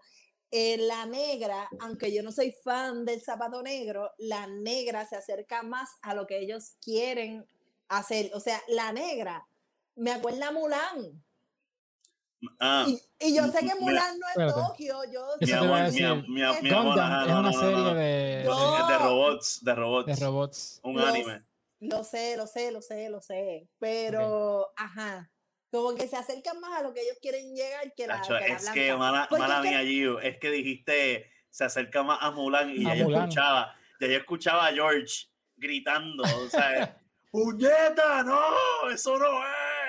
[0.57, 5.65] eh, la negra, aunque yo no soy fan del zapato negro, la negra se acerca
[5.65, 7.45] más a lo que ellos quieren
[7.89, 8.31] hacer.
[8.35, 9.45] O sea, la negra
[9.97, 11.25] me acuerda a Mulan.
[12.61, 15.03] Ah, y, yo sé que Mulan no es Tokio.
[15.11, 15.93] Yo mi amor,
[16.63, 20.07] mi, amor, es una serie de, de, robots, de robots.
[20.07, 20.81] De robots.
[20.85, 21.43] Un anime.
[21.81, 23.69] Lo sé, lo sé, lo sé, lo sé.
[23.81, 25.33] Pero, ajá
[25.75, 28.71] como que se acercan más a lo que ellos quieren llegar que la, que Es
[28.71, 32.95] que, mala, mala mía, Gio, es que dijiste, se acerca más a Mulan y ya
[32.95, 36.97] yo escuchaba, ya yo escuchaba a George gritando, o sea,
[37.33, 38.89] ¡puñeta, no!
[38.89, 39.27] ¡Eso no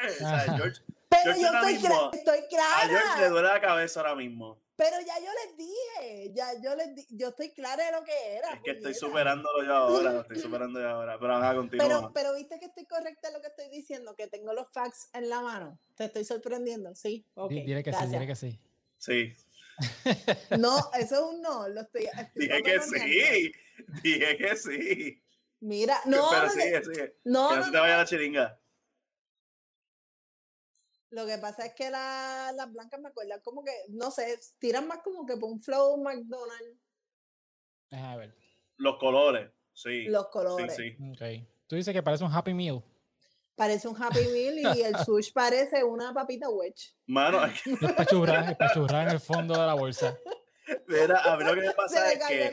[0.08, 0.16] es!
[0.16, 1.74] O sea, George, Pero yo estoy,
[2.18, 2.78] estoy clara.
[2.78, 4.60] A George le duele la cabeza ahora mismo.
[4.78, 8.12] Pero ya yo les dije, ya yo les di, yo estoy clara de lo que
[8.36, 8.54] era.
[8.56, 11.88] Es que estoy superándolo yo ahora, lo estoy superando yo ahora, pero a continuar.
[11.88, 15.10] Pero, pero viste que estoy correcta en lo que estoy diciendo, que tengo los facts
[15.14, 15.80] en la mano.
[15.96, 17.26] Te estoy sorprendiendo, sí.
[17.36, 18.60] Okay, dile que sí, dile que sí.
[18.98, 19.34] Sí.
[20.58, 22.08] No, eso es un no, lo estoy.
[22.34, 23.52] dije que sí,
[24.02, 25.24] dije que sí.
[25.60, 26.30] Mira, no.
[26.30, 27.16] Pero sigue, sigue.
[27.26, 28.60] No, que no, no se te vaya la chiringa.
[31.16, 34.98] Lo que pasa es que las blancas me acuerdan como que, no sé, tiran más
[35.02, 36.78] como que por un flow McDonald's.
[37.92, 38.36] A ver.
[38.76, 40.08] Los colores, sí.
[40.10, 40.76] Los colores.
[40.76, 41.12] Sí, sí.
[41.14, 41.48] Okay.
[41.68, 42.84] Tú dices que parece un Happy Meal.
[43.56, 46.94] Parece un Happy Meal y el sush parece una papita wedge.
[47.08, 50.18] Mano, es pachurra, es pachurra en el fondo de la bolsa.
[50.86, 52.52] Mira, a mí lo que me pasa es que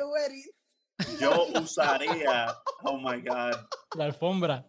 [1.18, 3.56] yo usaría, oh my God.
[3.96, 4.64] La alfombra.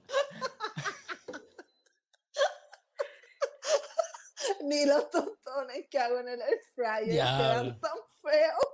[4.64, 8.68] Ni los tostones que hago en el air fryer quedan tan feos.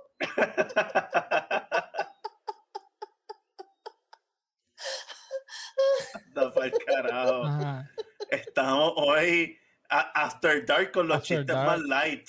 [6.36, 7.86] Anda el carajo.
[8.30, 12.28] Estamos hoy After Dark con los chistes más light.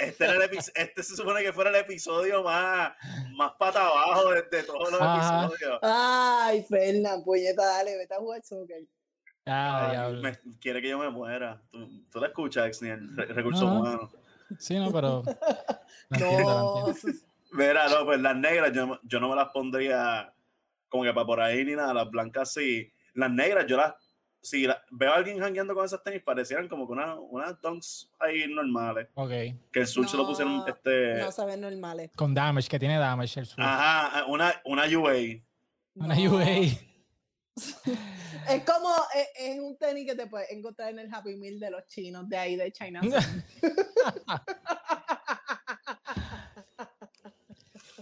[0.00, 0.26] Este,
[0.74, 2.92] este, se supone que fuera el episodio más,
[3.36, 5.78] más pata abajo de, todos los episodios.
[5.82, 8.86] Ay, Fernan, puñeta, dale, vete a jugar soccer.
[9.46, 10.20] Ah,
[10.60, 11.60] quiere que yo me muera.
[11.70, 14.10] Tú, tú la escuchas, Exniel, recursos humanos.
[14.58, 15.22] Sí, no, pero.
[16.10, 16.94] no.
[17.52, 20.32] Mira, no, pues las negras yo, yo no me las pondría
[20.88, 21.92] como que para por ahí ni nada.
[21.92, 22.92] Las blancas sí.
[23.14, 23.94] Las negras yo las.
[24.40, 28.52] Si veo a alguien jangueando con esas tenis, parecieran como que unas una dunks ahí
[28.52, 29.08] normales.
[29.14, 29.30] Ok.
[29.72, 30.64] Que el sur se lo pusieron.
[30.66, 32.10] Este, no saben normales.
[32.16, 33.62] Con damage, que tiene damage el sur.
[33.62, 35.14] Ajá, una, una UA.
[35.94, 36.91] Una UA.
[37.56, 41.70] Es como, es, es, un tenis que te puedes encontrar en el Happy Meal de
[41.70, 43.00] los chinos, de ahí de China.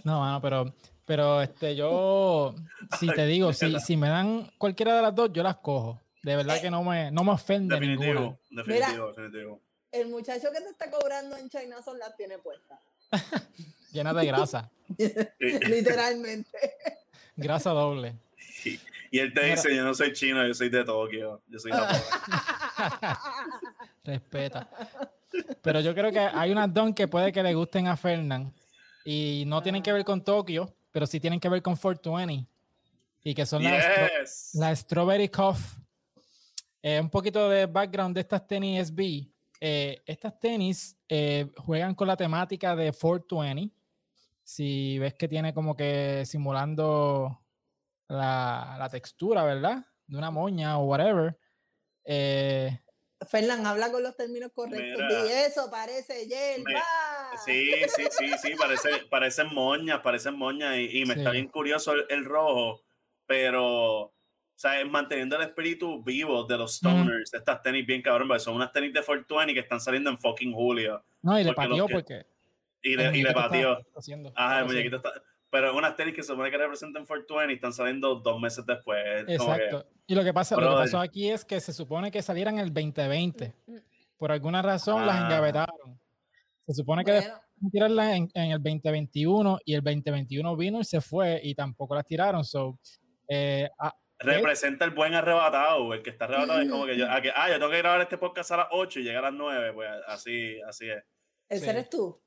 [0.03, 0.73] no, no, pero,
[1.05, 2.55] pero este, yo,
[2.99, 5.99] si te digo, si, si me dan cualquiera de las dos, yo las cojo.
[6.23, 8.37] De verdad Eh, que no me, no me ofende Definitivo, ninguna.
[8.51, 9.61] definitivo, definitivo.
[9.91, 12.79] El muchacho que te está cobrando en China son las tiene puestas.
[13.91, 14.71] Llena de grasa.
[15.39, 16.57] Literalmente.
[17.35, 18.15] grasa doble.
[19.11, 22.09] Y, él te dice, yo no soy chino, yo soy de Tokio, yo soy japonés.
[24.03, 24.69] Respeta.
[25.61, 28.53] Pero yo creo que hay unas don que puede que le gusten a Fernán
[29.05, 32.47] y no tienen que ver con Tokio, pero sí tienen que ver con 420
[33.23, 33.85] y que son las,
[34.19, 34.51] Yes.
[34.55, 35.59] las Strawberry Cough.
[36.81, 39.27] Eh, un poquito de background de estas tenis SB.
[39.59, 43.69] Eh, estas tenis eh, juegan con la temática de 420.
[44.43, 47.39] Si ves que tiene como que simulando
[48.11, 49.85] la, la textura, ¿verdad?
[50.07, 51.37] De una moña o whatever.
[52.03, 52.79] Eh,
[53.27, 55.03] Fernán, habla con los términos correctos.
[55.07, 55.25] Mira.
[55.25, 56.63] y eso parece hierba.
[56.65, 61.37] Me- Sí, sí, sí, sí, parece, parecen moñas, parecen moñas y, y me está Sí.
[61.37, 62.81] bien curioso el, el rojo,
[63.25, 64.13] pero, o
[64.55, 68.55] sea, manteniendo el espíritu vivo de los stoners, de estas tenis bien cabrón, porque son
[68.55, 71.93] unas tenis de Fortuny que están saliendo en fucking julio no, y le pateó que-
[71.93, 72.25] porque.
[72.81, 73.71] y le, y le está pateó.
[74.35, 75.13] Ajá, el está muñequito está,
[75.51, 78.99] pero unas tenis que se supone que representan Fortuny están saliendo dos meses después.
[79.27, 79.89] es como que- Exacto.
[80.07, 82.73] Y lo que pasa, lo que pasó aquí es que se supone que salieran el
[82.73, 83.53] 2020.
[84.17, 85.25] Por alguna razón las Ah.
[85.25, 85.99] engavetaron.
[86.67, 87.39] Se supone que Bueno,
[87.71, 92.05] tirarlas en, en el 2021 y el 2021 vino y se fue y tampoco las
[92.05, 92.43] tiraron.
[92.43, 92.77] So,
[93.27, 97.11] eh, ah, representa el buen arrebatado, el que está arrebatado es como que yo, Mm.
[97.11, 99.23] ah, que, ah, yo tengo que grabar este podcast a las 8 y llega a
[99.23, 101.03] las 9, pues así, así es.
[101.49, 101.69] ese Sí.
[101.69, 102.21] eres tú.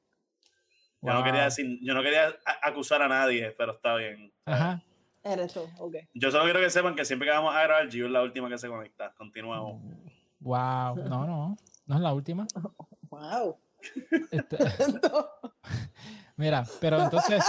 [1.07, 4.33] Yo no quería decir, yo no quería acusar a nadie, pero está bien.
[4.47, 4.83] Ajá.
[5.23, 5.97] Eres tú, ok.
[6.15, 8.49] Yo solo quiero que sepan que siempre que vamos a grabar, Gio es la última
[8.49, 9.13] que se conecta.
[9.15, 9.83] Continuamos.
[10.41, 10.97] Wow.
[11.09, 11.57] No, no.
[11.87, 12.47] No es la última.
[13.11, 13.57] Wow.
[14.33, 14.57] Este,
[16.37, 17.45] mira, pero entonces.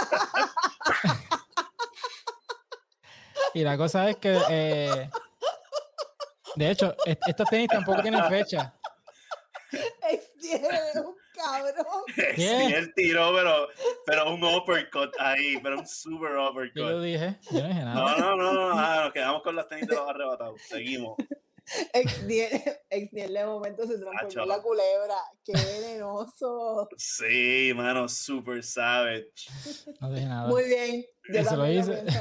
[3.54, 4.38] y la cosa es que.
[4.48, 5.10] eh,
[6.56, 8.72] de hecho, est- estos tenis tampoco tienen fecha.
[9.72, 11.16] Eres un
[11.76, 12.02] cabrón.
[12.36, 13.68] Sí, él tiró, pero,
[14.06, 17.02] pero un uppercut ahí, pero un super Yo lo uppercut.
[17.02, 17.36] dije.
[17.50, 18.16] Yo no dije No, nada.
[18.18, 20.60] no, no, no, ah, nos quedamos con las tenis de los arrebatados.
[20.62, 21.16] Seguimos.
[21.92, 25.16] Exniel de momento se transformó en la culebra.
[25.44, 26.88] Qué venenoso.
[26.96, 29.32] Sí, mano, super savage.
[30.00, 30.48] No dije nada.
[30.48, 31.04] Muy bien.
[31.32, 32.04] Yo Eso lo hice.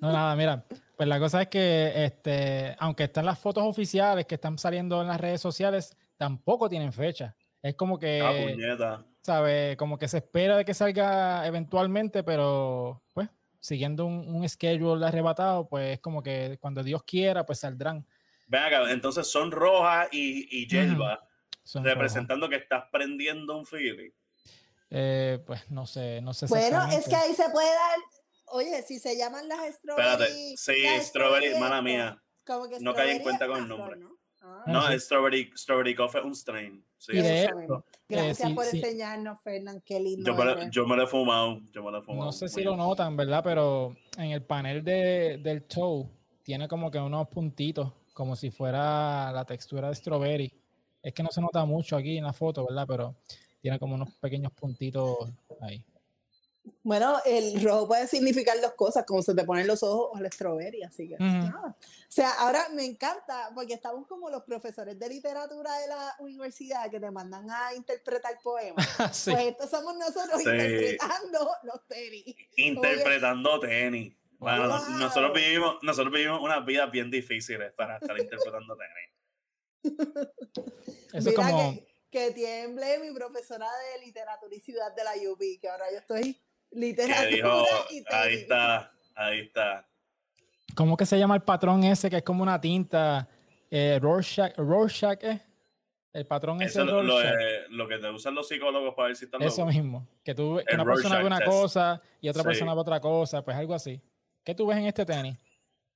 [0.00, 0.64] No, nada, mira.
[0.96, 5.08] Pues la cosa es que, este, aunque están las fotos oficiales que están saliendo en
[5.08, 7.36] las redes sociales, tampoco tienen fecha.
[7.64, 9.06] Es como Ah, que, puñeta.
[9.22, 9.74] ¿sabe?
[9.78, 15.66] Como que se espera de que salga eventualmente, pero pues siguiendo un, un schedule arrebatado,
[15.66, 18.06] pues es como que cuando Dios quiera, pues saldrán.
[18.48, 21.26] Ven acá, entonces son rojas y, y yelva,
[21.62, 24.10] Son representando que estás prendiendo un feeling.
[24.90, 26.44] Eh, pues no sé, no sé.
[26.46, 27.98] Bueno, es que ahí se puede dar.
[28.48, 30.12] Oye, si se llaman las strawberry.
[30.12, 32.22] Espérate, sí, las strawberry, hermana mía.
[32.44, 33.98] Como que No caí en cuenta con el nombre.
[34.44, 34.92] Ah, Ah, No, sí.
[34.94, 36.84] el strawberry, strawberry coffee es un strain.
[36.98, 37.84] Sí, es cierto.
[38.08, 38.78] Gracias sí, por sí.
[38.78, 39.82] enseñarnos, Fernán.
[39.84, 40.30] Qué lindo.
[40.30, 41.60] yo, me yo me lo he fumado.
[41.72, 42.26] Yo me lo he fumado.
[42.26, 43.42] No sé si lo notan, ¿verdad?
[43.44, 46.06] Pero en el panel de, del toe
[46.42, 50.52] tiene como que unos puntitos, como si fuera la textura de strawberry.
[51.02, 52.86] Es que no se nota mucho aquí en la foto, ¿verdad?
[52.88, 53.16] Pero
[53.60, 55.30] tiene como unos pequeños puntitos
[55.60, 55.84] ahí.
[56.82, 60.30] Bueno, el rojo puede significar dos cosas, como se te ponen los ojos o la
[60.30, 61.76] strawberry, así que nada.
[61.78, 66.90] O sea, ahora me encanta, porque estamos como los profesores de literatura de la universidad
[66.90, 68.86] que te mandan a interpretar poemas.
[69.12, 69.30] sí.
[69.32, 70.48] Pues estos somos nosotros Sí.
[70.48, 72.34] interpretando los tenis.
[72.56, 74.16] Interpretando tenis.
[74.38, 74.98] Bueno, Wow.
[74.98, 79.10] nosotros vivimos, nosotros vivimos unas vidas bien difíciles para estar interpretando tenis.
[81.12, 81.72] Eso es Mira como.
[81.74, 85.98] que, que tiemble mi profesora de literatura y ciudad de la UP, que ahora yo
[85.98, 86.40] estoy
[86.74, 89.86] literatura dijo, y ahí está, ahí está.
[90.74, 93.28] ¿Cómo que se llama el patrón ese que es como una tinta?
[93.70, 95.40] Eh, Rorschach, Rorschach ¿eh?
[96.12, 99.24] El patrón ese Eso es lo, eh, que te usan los psicólogos para ver si
[99.24, 99.74] están Eso locos.
[99.74, 100.08] mismo.
[100.24, 101.50] Que, tú, que una persona ve una test.
[101.50, 102.48] cosa y otra Sí.
[102.48, 104.00] persona ve otra cosa, pues algo así.
[104.44, 105.36] ¿Qué tú ves en este tenis?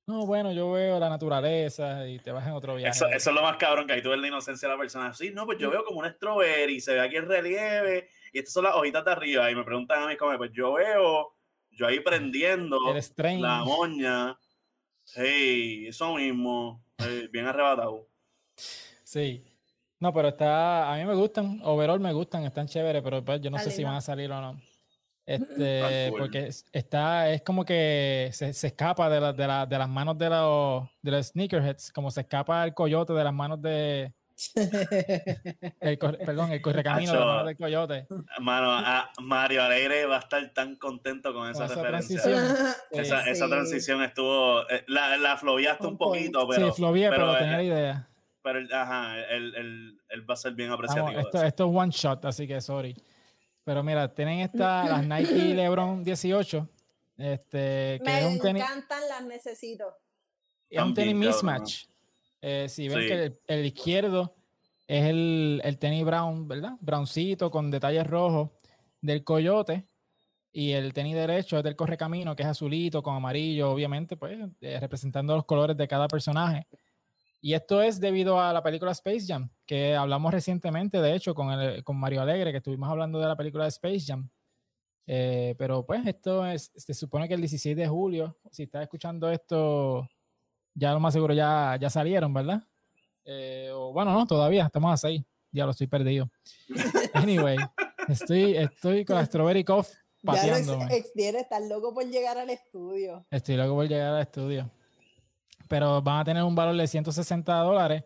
[0.07, 2.91] No, bueno, yo veo la naturaleza y te vas en otro viaje.
[2.97, 5.13] Eso, eso es lo más cabrón que ahí tú ves la inocencia de la persona.
[5.13, 8.53] Sí, no, pues yo veo como un strawberry, se ve aquí el relieve, y estas
[8.53, 9.51] son las hojitas de arriba.
[9.51, 11.35] Y me preguntan a mí, como, pues yo veo,
[11.71, 12.79] yo ahí prendiendo
[13.39, 14.39] la moña.
[15.15, 18.09] Hey, eso mismo, eh, bien arrebatado.
[19.05, 19.45] Sí.
[20.01, 23.51] No, pero está, a mí me gustan, overall me gustan, están chéveres, pero pues yo
[23.51, 24.61] no sé si van a salir o no.
[25.29, 29.89] Este, porque está, es como que se, se escapa de, la, de, la, de, las
[29.89, 34.15] manos de los, de los sneakerheads, como se escapa el coyote de las manos de.
[35.81, 38.07] El, perdón, el correcamino manos del coyote.
[38.41, 42.23] Mano, a Mario Alegre va a estar tan contento con esa, referencia.
[42.23, 42.75] Transición.
[42.93, 43.31] Esa, sí.
[43.31, 44.69] esa, transición estuvo.
[44.71, 46.69] Eh, la, la floviaste un poquito, pero.
[46.69, 48.09] Sí, flovié, pero, pero tenía la idea.
[48.43, 51.21] Pero ajá, él, él, él, va a ser bien apreciativo.
[51.21, 52.95] esto, esto es one shot, así que sorry.
[53.65, 56.69] Pero mira, tienen estas, las Nike LeBron 18.
[57.19, 59.95] Este, que Me es un encantan, las necesito.
[60.71, 61.85] Es un tenis mismatch.
[62.51, 63.07] Eh, si ven sí.
[63.07, 64.35] que el, el, izquierdo
[64.87, 66.79] es el, el tenis brown, ¿verdad?
[66.81, 68.51] Browncito con detalles rojos
[69.03, 69.87] del coyote.
[70.51, 74.81] Y el tenis derecho es del correcamino, que es azulito con amarillo, obviamente, pues, eh,
[74.81, 76.67] representando los colores de cada personaje.
[77.41, 81.53] Y esto es debido a la película Space Jam, que hablamos recientemente, de hecho, con,
[81.53, 84.29] el, con Mario Alegre, que estuvimos hablando de la película de Space Jam.
[85.07, 89.31] Eh, pero pues esto es, se supone que el 16 de julio, si estás escuchando
[89.31, 90.09] esto,
[90.79, 92.63] ya lo más seguro ya, ya salieron, ¿verdad?
[93.25, 96.31] Eh, o, bueno, no, todavía, estamos a 6, ya lo estoy perdido.
[97.15, 97.57] Anyway,
[98.07, 99.87] estoy, estoy con la Strawberry Cough
[100.23, 100.87] pateándome.
[100.89, 103.27] Ya Extiende, estás loco por llegar al estudio.
[103.31, 104.71] Estoy loco por llegar al estudio
[105.69, 108.03] pero van a tener un valor de 160 dólares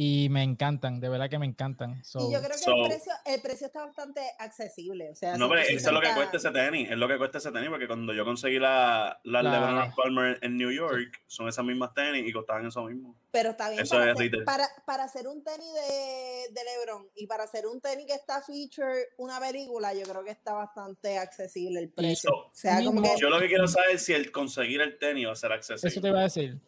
[0.00, 2.04] y me encantan, de verdad que me encantan.
[2.04, 5.10] So, y yo creo que so, el, precio, el, precio, está bastante accesible.
[5.10, 7.38] O sea, no, pero eso es lo que cuesta ese tenis, es lo que cuesta
[7.38, 11.48] ese tenis, porque cuando yo conseguí la, la, la LeBron Palmer en New York, son
[11.48, 13.16] esas mismas tenis y costaban eso mismo.
[13.32, 17.08] Pero está bien, eso para, es hacer, para, para, hacer un tenis de, de, LeBron
[17.16, 21.18] y para hacer un tenis que está feature una película, yo creo que está bastante
[21.18, 22.30] accesible el precio.
[22.30, 24.96] So, o sea, como que, yo lo que quiero saber es si el conseguir el
[24.96, 25.88] tenis va a ser accesible.
[25.88, 26.60] Eso te iba a decir.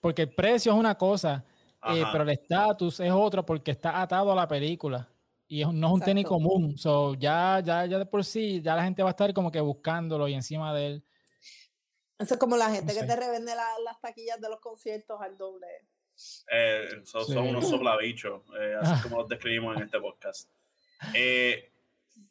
[0.00, 1.44] Porque el precio es una cosa,
[1.94, 5.08] eh, pero el estatus es otro porque está atado a la película.
[5.46, 6.76] Y es, no es un tenis común.
[6.76, 9.60] So, ya, ya, ya de por sí, ya la gente va a estar como que
[9.60, 11.04] buscándolo y encima de él.
[12.18, 15.20] Eso es como la gente no que te revende la, las taquillas de los conciertos
[15.20, 15.66] al doble.
[16.50, 17.32] Eh, son, sí.
[17.32, 20.50] son, unos soplabichos, eh, así como los describimos en este podcast.
[21.14, 21.70] Eh,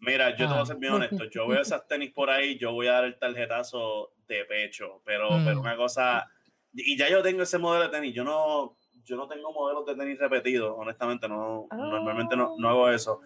[0.01, 0.49] mira, yo ah.
[0.49, 1.23] te voy a ser bien honesto.
[1.25, 5.31] Yo veo esas tenis por ahí, yo voy a dar el tarjetazo de pecho, pero,
[5.31, 5.45] mm.
[5.45, 6.29] pero una cosa
[6.73, 8.13] y ya yo tengo ese modelo de tenis.
[8.13, 11.27] Yo no, yo no tengo modelos de tenis repetidos, honestamente.
[11.29, 11.75] No, oh.
[11.75, 13.21] Normalmente no, no, hago eso.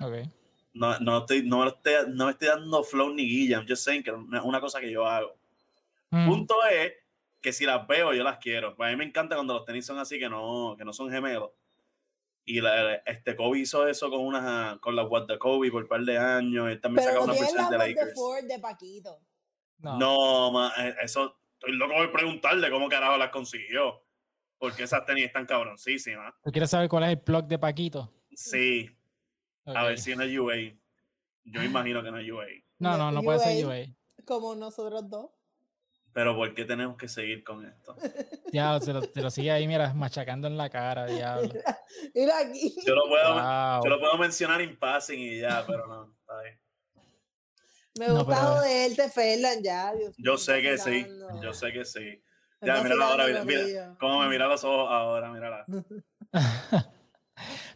[0.00, 0.24] Okay.
[0.72, 3.62] No, no, estoy, no, me estoy, no me estoy dando flow ni guilla.
[3.66, 5.36] Yo sé que es una cosa que yo hago.
[6.10, 6.28] Mm.
[6.28, 6.94] Punto es
[7.42, 8.74] que si las veo, yo las quiero.
[8.78, 11.50] A mí me encanta cuando los tenis son así, que no, que no son gemelos.
[12.46, 15.88] Y la, este Kobe hizo eso con unas con las What the Kobe por un
[15.88, 16.70] par de años.
[16.70, 18.06] Él también Pero sacó una versión de Lakers.
[18.06, 19.20] De Ford de Paquito.
[19.80, 24.02] No, no ma, eh, eso estoy loco por preguntarle cómo carajo las consiguió.
[24.58, 26.34] Porque esas tenis están cabroncísimas.
[26.42, 28.12] ¿Tú quieres saber cuál es el plug de Paquito?
[28.34, 28.90] Sí.
[29.64, 29.76] Okay.
[29.76, 30.78] A ver si no es UA.
[31.44, 32.46] Yo imagino que no es UA.
[32.78, 33.94] No, no, no puede ser UA.
[34.24, 35.30] Como nosotros dos.
[36.12, 37.96] Pero ¿por qué tenemos que seguir con esto?
[38.50, 41.52] Ya, te lo, te lo sigue ahí, mira, machacando en la cara, diablo.
[41.52, 41.78] Mira,
[42.14, 42.74] mira aquí.
[42.86, 43.84] Yo lo, puedo, wow.
[43.84, 46.58] yo lo puedo mencionar en passing y ya, pero no, está bien.
[47.98, 48.62] Me he no, gustado pero...
[48.62, 49.92] de él, te Fernan, ya.
[49.92, 51.06] Dios yo sé que sí,
[51.42, 52.22] yo sé que sí.
[52.60, 55.64] Ya, mírala ahora, mira, mira, cómo me mira los ojos ahora, mírala.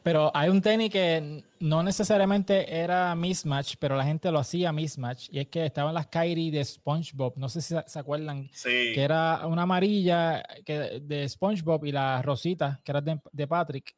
[0.02, 5.28] pero hay un tenis que no necesariamente era mismatch, pero la gente lo hacía mismatch.
[5.30, 7.34] Y es que estaban las Kyrie de SpongeBob.
[7.36, 8.48] No sé si se acuerdan.
[8.52, 8.92] Sí.
[8.94, 13.94] Que era una amarilla que, de SpongeBob y la rosita, que era de, de Patrick.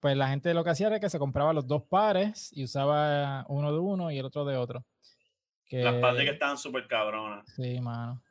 [0.00, 3.44] Pues la gente lo que hacía era que se compraba los dos pares y usaba
[3.48, 4.84] uno de uno y el otro de otro.
[5.66, 5.82] Que...
[5.82, 7.44] Las Patrick estaban súper cabronas.
[7.54, 8.22] Sí, mano.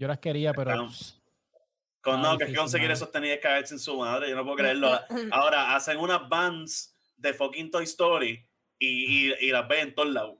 [0.00, 0.70] Yo las quería, pero.
[0.70, 1.20] Están...
[2.00, 4.56] Con, no, que es que conseguir esos tenis caerse en su madre, yo no puedo
[4.56, 4.98] creerlo.
[5.30, 10.08] Ahora hacen unas bands de fucking Toy Story y, y, y las ven en todos
[10.08, 10.38] lados.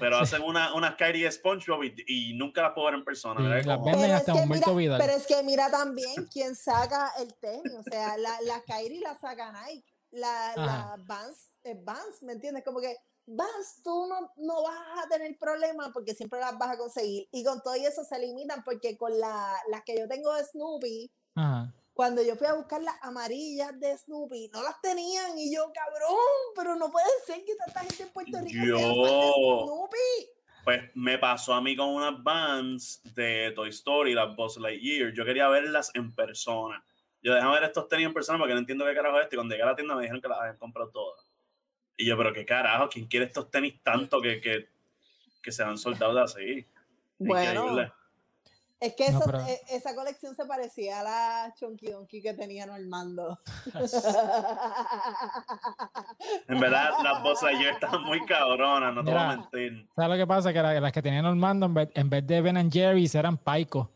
[0.00, 0.22] Pero sí.
[0.22, 3.60] hacen unas una Kyrie de SpongeBob y, y, nunca las puedo ver en persona.
[3.60, 4.98] Sí, las venden hasta es Humberto mira, Vidal.
[4.98, 7.74] Pero es que mira también quién saca el tenis.
[7.78, 9.92] O sea, la, la Kyrie la saca Nike.
[10.12, 12.64] La, la Vans, eh, Vans, ¿me entiendes?
[12.64, 16.78] Como que vas, tú no, no, vas a tener problemas porque siempre las vas a
[16.78, 17.28] conseguir.
[17.32, 21.10] Y con todo eso se limitan porque con la, las que yo tengo de Snoopy,
[21.34, 21.72] Ajá.
[21.92, 25.36] cuando yo fui a buscar las amarillas de Snoopy, no las tenían.
[25.38, 26.16] Y yo, cabrón,
[26.54, 28.78] pero no puede ser que tanta gente en Puerto Rico yo...
[28.78, 29.32] sea de
[29.64, 30.36] Snoopy.
[30.64, 35.12] Pues me pasó a mí con unas Vans de Toy Story, las Buzz Lightyear.
[35.12, 36.84] Yo quería verlas en persona.
[37.22, 39.36] Yo déjame ver estos tenis en persona porque no entiendo qué carajo es esto.
[39.36, 41.25] Y cuando llegué a la tienda me dijeron que las habían comprado todas.
[41.96, 44.68] Y yo, pero qué carajo, ¿quién quiere estos tenis tanto que, que,
[45.42, 46.66] que se han soldado así?
[47.18, 47.92] Bueno, Increíble.
[48.80, 49.40] es que eso, no, pero...
[49.46, 53.40] eh, esa colección se parecía a la Chonky Donkey que tenía Normando.
[56.48, 59.88] En verdad, las voces ayer estaban muy cabronas, no te voy a mentir.
[59.96, 60.52] ¿Sabes lo que pasa?
[60.52, 63.90] Que las que tenían Normando, en vez, en vez de Ben and Jerry's, eran Paico.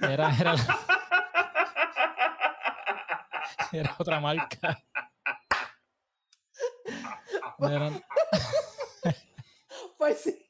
[0.00, 0.54] Era, era,
[3.72, 4.82] era otra marca.
[9.98, 10.46] Pues sí.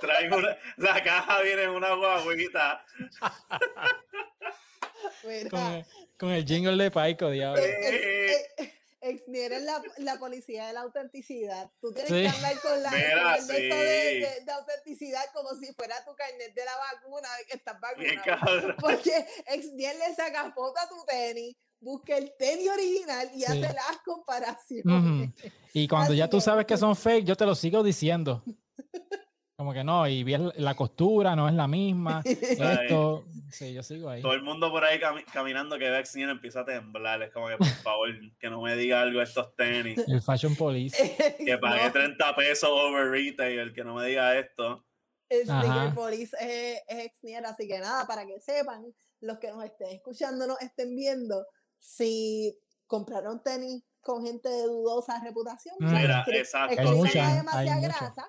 [0.00, 2.84] Traigo una, la caja viene en una guaguita.
[5.50, 5.84] Con,
[6.18, 7.62] con, el jingle de Paico, diablo.
[9.04, 11.70] Exnier es la, la, policía de la autenticidad.
[11.80, 13.52] Tú tienes que hablar con la Mira, sí.
[13.52, 18.76] de, de, autenticidad como si fuera tu carnet de la vacuna, de que estás vacunado.
[18.80, 21.54] Porque Exnier le saca foto a tu tenis,
[21.84, 25.30] busca el tenis original y hace las comparaciones.
[25.72, 28.42] Y cuando ya tú sabes que son fake, yo te lo sigo diciendo.
[29.56, 30.24] Como que no, y
[30.56, 32.22] la costura no es la misma.
[32.24, 34.20] Esto, sí, yo sigo ahí.
[34.20, 34.98] Todo el mundo por ahí
[35.32, 37.22] caminando que ve a empieza a temblar.
[37.22, 38.08] Es como que, por favor,
[38.40, 40.02] que no me diga algo de estos tenis.
[40.08, 41.36] El Fashion Police.
[41.38, 44.84] que pague 30 pesos over retail, que no me diga esto.
[45.28, 48.84] El Sneaker Police es, es así que nada, para que sepan,
[49.20, 51.46] los que nos estén escuchando, nos estén viendo,
[51.84, 57.04] si compraron tenis con gente de dudosa reputación, Mira, exacto.
[57.04, 58.26] Es que hay demasiada grasa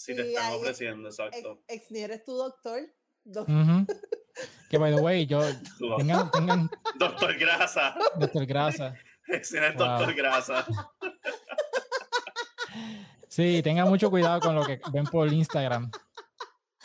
[0.00, 1.62] si te están ofreciendo, exacto.
[1.68, 2.80] Ex, eres tu doctor.
[4.70, 5.42] que by the way, yo.
[5.98, 6.70] Tengan, tengan...
[6.98, 7.94] Doctor Grasa.
[8.16, 8.94] Doctor Grasa.
[9.28, 9.76] Ex wow.
[9.76, 10.66] Doctor Grasa.
[13.28, 15.90] Sí, tengan mucho cuidado con lo que ven por Instagram.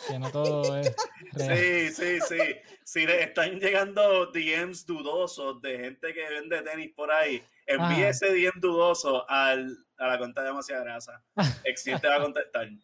[0.08, 0.96] Que no todo es.
[1.36, 2.40] Sí, sí, sí.
[2.84, 8.28] Si le están llegando DMs dudosos de gente que vende tenis por ahí, envíe ese
[8.34, 11.24] DM dudoso al, a la cuenta de demasiada grasa.
[11.64, 12.70] Existe va a contestar.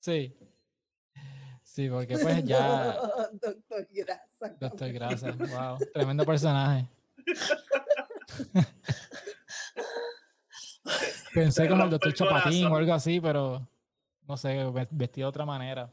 [0.00, 0.36] Sí.
[1.62, 2.98] Sí, porque pues ya.
[3.32, 4.54] Doctor Grasa.
[4.60, 5.78] Doctor Grasa, wow.
[5.94, 6.86] Tremendo personaje.
[11.32, 13.66] Pensé como el Doctor Chapatín o algo así, pero
[14.28, 15.90] no sé, vestido de otra manera.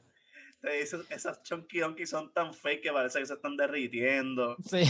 [0.61, 4.55] Te dice, esas chunky donkey son tan fake que parece que se están derritiendo.
[4.63, 4.83] Sí.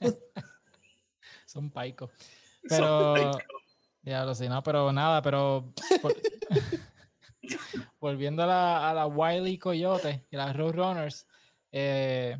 [1.46, 2.10] son paicos.
[2.68, 3.14] Pero.
[4.02, 5.72] Ya lo sé, no, pero nada, pero.
[8.00, 11.26] volviendo a la, a la Wiley Coyote y las Roadrunners,
[11.70, 12.36] eh,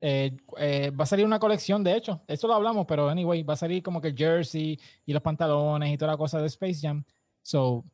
[0.00, 3.54] eh, eh, va a salir una colección, de hecho, eso lo hablamos, pero anyway, va
[3.54, 6.80] a salir como que el jersey y los pantalones y toda la cosa de Space
[6.80, 7.04] Jam.
[7.42, 7.84] So,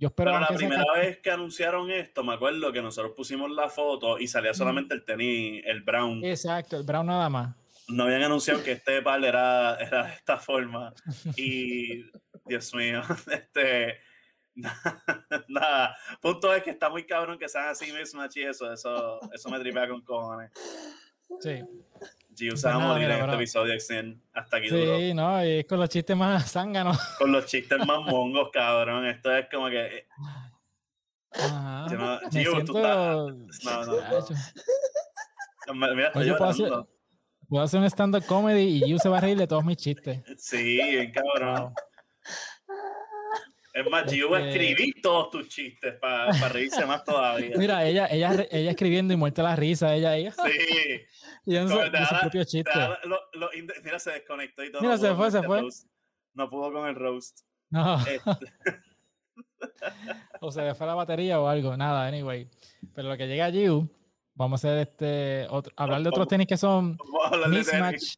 [0.00, 3.68] yo espero pero la primera vez que anunciaron esto, me acuerdo que nosotros pusimos la
[3.68, 6.24] foto y salía solamente el tenis, el brown.
[6.24, 7.54] Exacto, el brown nada más.
[7.86, 10.94] No habían anunciado que este par era, era de esta forma.
[11.36, 12.02] Y,
[12.46, 13.98] Dios mío, este
[15.48, 19.50] Nada, punto es que está muy cabrón que sean así mismatch y eso, eso, eso
[19.50, 20.50] me tripea con cojones.
[21.40, 21.62] Sí.
[22.40, 23.74] G se va a morir en este episodio
[24.32, 26.98] hasta aquí Sí, no, y es con los chistes más zánganos.
[27.18, 29.06] Con los chistes más mongos, cabrón.
[29.06, 29.98] Esto es como que.
[29.98, 30.08] Eh,
[31.32, 31.86] Ajá.
[31.90, 32.64] No, me siento...
[32.64, 33.64] tú estás...
[33.64, 33.92] No, no.
[35.66, 35.94] no.
[35.94, 36.72] Mira, Oye, puedo, hacer,
[37.48, 40.20] puedo hacer un stand-up comedy y Gio se va a reír de todos mis chistes.
[40.36, 41.72] Sí, bien cabrón.
[43.72, 47.56] Es más, yo a este escribir todos tus chistes para reírse más todavía.
[47.56, 50.28] Mira, ella, ella, ella escribiendo y muerta la risa, ella ahí.
[50.30, 51.00] Sí.
[51.46, 51.78] y en su,
[52.20, 52.70] propio chiste.
[53.84, 54.82] mira, se desconectó y todo.
[54.82, 55.62] Mira, se fue, se fue.
[56.34, 57.40] No pudo con el roast.
[57.70, 57.98] No.
[58.00, 58.20] Este.
[60.40, 61.76] o se le fue la batería o algo.
[61.76, 62.48] Nada, anyway.
[62.94, 63.66] Pero lo que llega allí,
[64.34, 65.46] vamos a hacer este.
[65.48, 66.98] Otro, hablar de otros tenis que son
[67.48, 68.14] mismatch.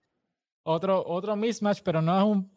[0.62, 2.52] Otro, otro mismatch, pero no es un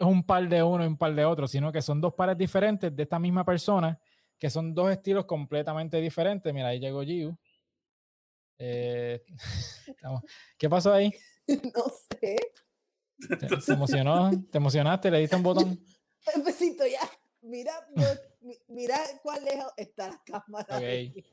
[0.00, 2.94] un par de uno y un par de otro, sino que son dos pares diferentes
[2.94, 3.98] de esta misma persona,
[4.38, 6.52] que son dos estilos completamente diferentes.
[6.52, 7.36] Mira, ahí llegó Giu.
[8.58, 9.24] Eh,
[10.58, 11.12] ¿Qué pasó ahí?
[11.74, 12.36] No sé.
[13.60, 14.30] ¿Se emocionó?
[14.50, 15.10] ¿Te emocionaste?
[15.10, 15.80] ¿Le diste un botón?
[16.44, 17.00] Besito ya.
[17.40, 17.72] Mira,
[18.68, 20.76] mira cuál lejos está la cámara.
[20.76, 21.24] Okay.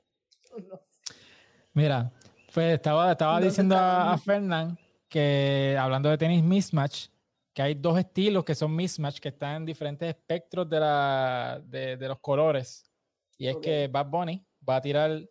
[1.73, 2.13] Mira,
[2.53, 7.07] pues estaba, estaba diciendo a, a Fernán que hablando de tenis mismatch,
[7.55, 11.95] que hay dos estilos que son mismatch, que están en diferentes espectros de, la, de,
[11.95, 12.91] de los colores.
[13.37, 15.21] Y es que Bad Bunny va a tirar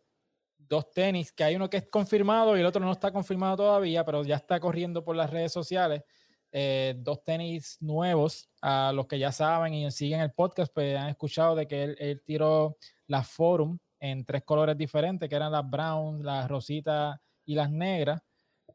[0.56, 4.06] dos tenis, que hay uno que es confirmado y el otro no está confirmado todavía,
[4.06, 6.02] pero ya está corriendo por las redes sociales.
[6.50, 11.10] Eh, dos tenis nuevos, a los que ya saben y siguen el podcast, pues han
[11.10, 15.68] escuchado de que él, él tiró las Forum en tres colores diferentes, que eran las
[15.68, 18.22] brown, las rositas y las negras.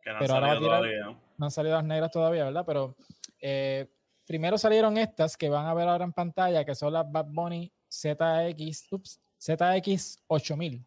[0.04, 2.64] Que no pero ahora va a tirar, no han salido las negras todavía, ¿verdad?
[2.64, 2.96] Pero
[3.42, 3.88] eh,
[4.26, 7.72] primero salieron estas que van a ver ahora en pantalla, que son las Bad Bunny
[7.90, 10.86] ZX, ups, ZX 8000.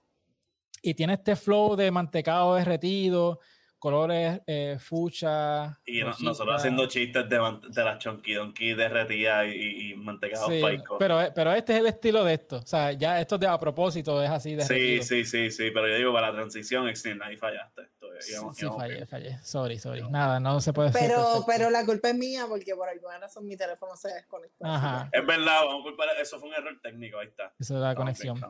[0.82, 3.40] Y tiene este flow de mantecado derretido
[3.82, 5.76] colores eh, fucha.
[5.84, 7.36] Y nosotros haciendo chistes de,
[7.68, 10.62] de las chonky donkey derretidas y, y mantecados sí,
[11.00, 12.58] pero, pero este es el estilo de esto.
[12.58, 15.72] O sea, ya esto de a propósito es así de Sí, sí, sí, sí.
[15.72, 17.88] Pero yo digo, para la transición, Extreme, ahí fallaste.
[18.22, 19.38] Sí, fallé, fallé.
[19.42, 20.02] Sorry, sorry.
[20.10, 23.56] Nada, no se puede Pero, pero la culpa es mía porque por alguna razón mi
[23.56, 24.64] teléfono se desconectó.
[24.64, 25.08] Ajá.
[25.12, 26.08] Es verdad, vamos a culpar.
[26.20, 27.52] Eso fue un error técnico, ahí está.
[27.58, 28.40] Eso es la conexión.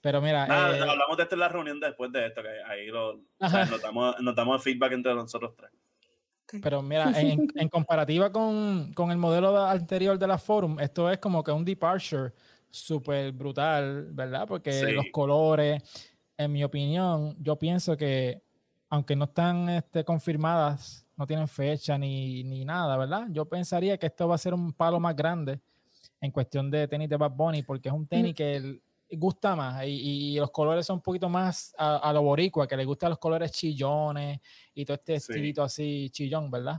[0.00, 0.46] Pero mira.
[0.46, 4.16] Nada, eh, hablamos de esto en la reunión después de esto, que ahí lo, notamos,
[4.20, 5.70] notamos el feedback entre nosotros tres.
[6.60, 11.18] Pero mira, en, en comparativa con, con, el modelo anterior de la Forum, esto es
[11.18, 12.32] como que un departure
[12.72, 14.46] súper brutal, ¿verdad?
[14.48, 15.82] Porque los colores,
[16.36, 18.42] en mi opinión, yo pienso que,
[18.92, 23.26] aunque no están este, confirmadas, no tienen fecha ni, ni, nada, ¿verdad?
[23.30, 25.60] Yo pensaría que esto va a ser un palo más grande
[26.20, 28.82] en cuestión de tenis de Bad Bunny, porque es un tenis que el,
[29.12, 33.08] gusta más y, los colores son un poquito más a, lo boricua, que le gustan
[33.08, 34.40] los colores chillones
[34.74, 36.78] y todo este estilito así chillón, ¿verdad?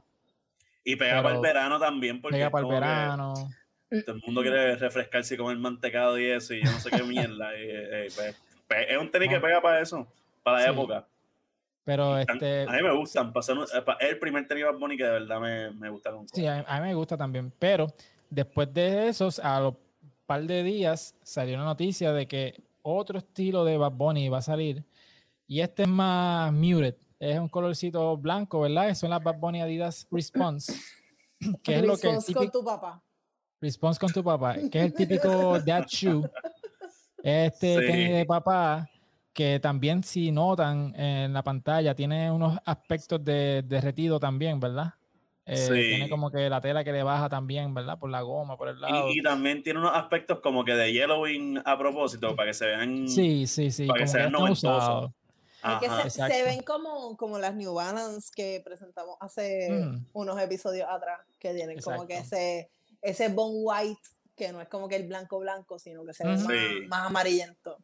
[0.84, 3.34] Y pega para el verano también, porque pega para el verano.
[4.06, 7.02] Todo el mundo quiere refrescarse con el mantecado y eso, y yo no sé qué
[7.02, 7.50] mierda.
[8.16, 10.08] Pues, pues, es un tenis que pega para eso,
[10.44, 11.08] para la época.
[11.84, 12.64] Pero este.
[12.64, 13.34] A mí me gustan.
[13.36, 16.12] Es el primer tenis Bad Bunny que de verdad me, me gusta.
[16.32, 17.52] Sí, a, a, mí me gusta también.
[17.60, 17.88] Pero
[18.30, 19.76] después de esos, a los
[20.26, 24.42] par de días salió una noticia de que otro estilo de Bad Bunny va a
[24.42, 24.86] salir.
[25.48, 26.96] Y este es más muted.
[27.20, 28.94] Es un colorcito blanco, ¿verdad?
[28.96, 30.74] Son las Bad Bunny Adidas Response.
[31.62, 33.04] Que es lo que Response con tu papá.
[33.60, 34.56] Response con tu papá.
[34.72, 36.24] Que es el típico dad shoe.
[37.24, 38.90] Este tenis de papá
[39.34, 44.94] que también si notan en la pantalla tiene unos aspectos de derretido también, ¿verdad?
[45.46, 48.00] Eh, tiene como que la tela que le baja también, ¿verdad?
[48.00, 49.10] Por la goma, por el lado.
[49.12, 53.10] Y, también tiene unos aspectos como que de yellowing a propósito, para que se vean.
[53.10, 53.86] Sí, sí, sí.
[53.86, 55.12] Para que se vean noventosos.
[55.82, 60.06] que se, ven como, como las New Balance que presentamos hace mm.
[60.14, 62.70] unos episodios atrás, que tienen como que ese,
[63.02, 64.02] ese bone white,
[64.38, 66.48] que no es como que el blanco blanco, sino que se ve más,
[66.88, 67.80] más amarillento.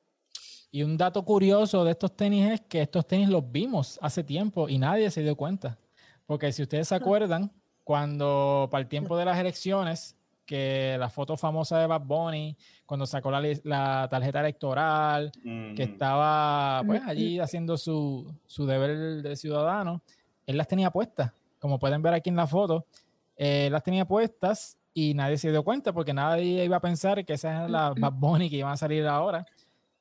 [0.71, 4.69] Y un dato curioso de estos tenis es que estos tenis los vimos hace tiempo
[4.69, 5.77] y nadie se dio cuenta.
[6.25, 7.51] Porque si ustedes se acuerdan,
[7.83, 10.15] cuando para el tiempo de las elecciones,
[10.45, 17.01] que la foto famosa de Bad Bunny, cuando sacó la, tarjeta electoral, que estaba pues
[17.05, 20.01] allí haciendo su, su, deber de ciudadano,
[20.47, 21.31] él las tenía puestas.
[21.59, 22.85] Como pueden ver aquí en la foto,
[23.35, 27.33] eh, las tenía puestas y nadie se dio cuenta porque nadie iba a pensar que
[27.33, 29.45] esas eran las Bad Bunny que iban a salir ahora.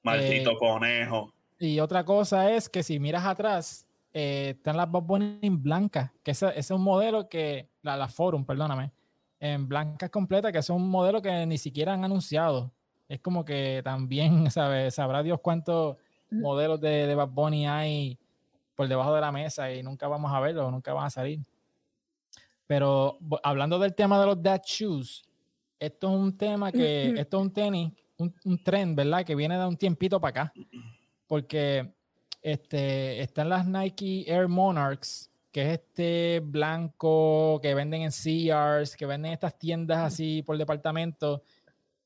[0.03, 1.33] Maldito eh, conejo.
[1.59, 6.31] Y otra cosa es que si miras atrás, eh, están las Bunny en blanca, que
[6.31, 8.93] ese, es un modelo que, la, la Forum, perdóname,
[9.41, 12.73] en blanca completa, que es un modelo que ni siquiera han anunciado.
[13.09, 14.95] Es como que también, ¿sabes?
[14.95, 15.97] Sabrá Dios cuántos
[16.31, 18.19] modelos de, de Bad Bunny hay
[18.75, 21.41] por debajo de la mesa y nunca vamos a verlo, nunca van a salir.
[22.69, 25.25] Pero hablando del tema de los dad shoes,
[25.81, 29.25] esto es un tema que, esto es un tenis, un, un tren, ¿verdad?
[29.25, 30.53] Que viene de un tiempito para acá.
[31.27, 31.93] Porque
[32.43, 39.07] este, están las Nike Air Monarchs, que es este blanco que venden en Sears, que
[39.07, 41.43] venden estas tiendas así por departamento,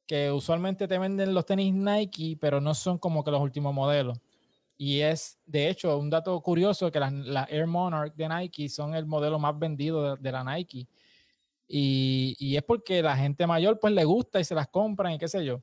[0.06, 4.18] que usualmente te venden los tenis Nike, pero no son como que los últimos modelos.
[4.78, 7.12] Y es, de hecho, un dato curioso que las,
[7.50, 10.88] Air Monarch de Nike son el modelo más vendido de, la Nike.
[11.68, 15.18] Y, y, es porque la gente mayor pues le gusta y se las compran y
[15.18, 15.62] qué sé yo.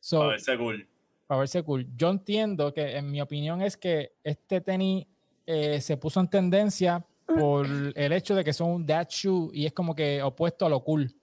[0.00, 0.86] So, A ver, cool
[1.28, 1.86] para verse cool.
[1.94, 5.06] Yo entiendo que, en mi opinión, es que este tenis
[5.46, 9.66] eh, se puso en tendencia por el hecho de que son un dad shoe y
[9.66, 11.14] es como que opuesto a lo cool.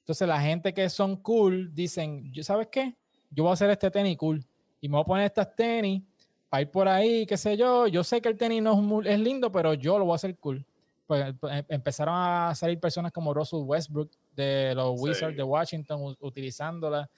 [0.00, 2.96] Entonces, la gente que son cool dicen, ¿sabes qué?
[3.30, 4.44] Yo voy a hacer este tenis cool
[4.80, 6.02] y me voy a poner estas tenis
[6.48, 7.86] para ir por ahí, qué sé yo.
[7.86, 10.66] Yo sé que el tenis no es, lindo, pero yo lo voy a hacer cool.
[11.06, 17.08] Pues em, empezaron a salir personas como Russell Westbrook de los Wizards de Washington utilizándola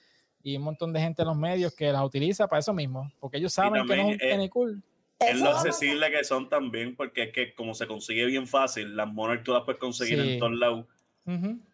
[0.47, 3.35] y un montón de gente en los medios que las utiliza para eso mismo, porque
[3.35, 4.81] ellos saben que no es un tenis cool.
[5.19, 9.11] Es lo accesible que son también, porque es que como se consigue bien fácil, las
[9.11, 10.85] Monarch tú las puedes conseguir en todos lados,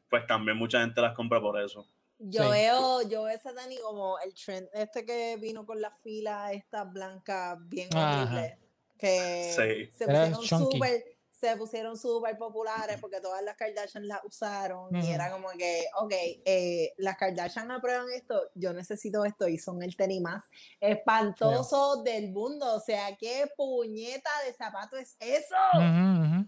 [0.09, 1.88] pues también mucha gente las compra por eso.
[2.17, 6.51] Yo veo, yo veo ese tenis como el trend, este que vino con la fila
[6.51, 8.57] esta blanca bien horrible,
[8.97, 11.12] que se pusieron súper
[11.43, 16.13] se pusieron súper populares porque todas las Kardashian las usaron y era como que, ok,
[16.45, 20.45] eh, las Kardashian aprueban esto, yo necesito esto y son el tenis más
[20.79, 22.75] espantoso del mundo.
[22.75, 26.47] O sea, ¿qué puñeta de zapato es eso?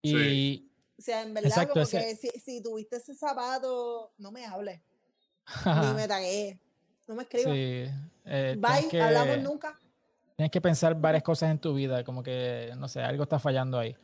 [0.00, 0.70] Y...
[0.96, 4.80] O sea, en verdad, como que si, si, tuviste ese zapato, no me hables.
[5.66, 6.60] Ni me tagué.
[7.08, 7.52] No me escribas.
[7.52, 7.90] Sí.
[8.24, 9.78] Eh, Bye, hablamos nunca.
[10.36, 13.78] tienes que pensar varias cosas en tu vida, como que, no sé, algo está fallando
[13.78, 13.94] ahí.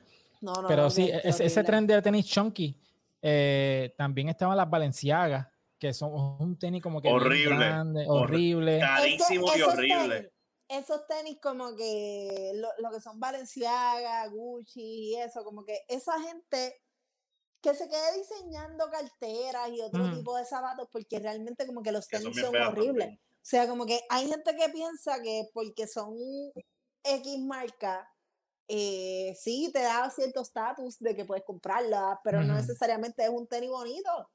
[0.41, 2.77] No, no, Pero sí, ese, ese tren de tenis chunky,
[3.23, 5.47] eh, también estaban las Valenciagas,
[5.79, 8.79] que son un tenis como que horrible, grande, horrible.
[8.79, 10.33] Carísimo y horrible.
[10.69, 16.81] esos tenis como que lo, que son Valenciaga, Gucci y eso, como que esa gente
[17.63, 20.15] que se quede diseñando carteras y otro mm.
[20.17, 23.19] tipo de zapatos porque realmente como que los tenis son horribles.
[23.19, 26.15] O sea, como que hay gente que piensa que porque son
[27.03, 28.09] X marca,
[28.73, 33.49] eh, sí te da cierto estatus de que puedes comprarla, pero no necesariamente es un
[33.49, 34.31] tenis bonito.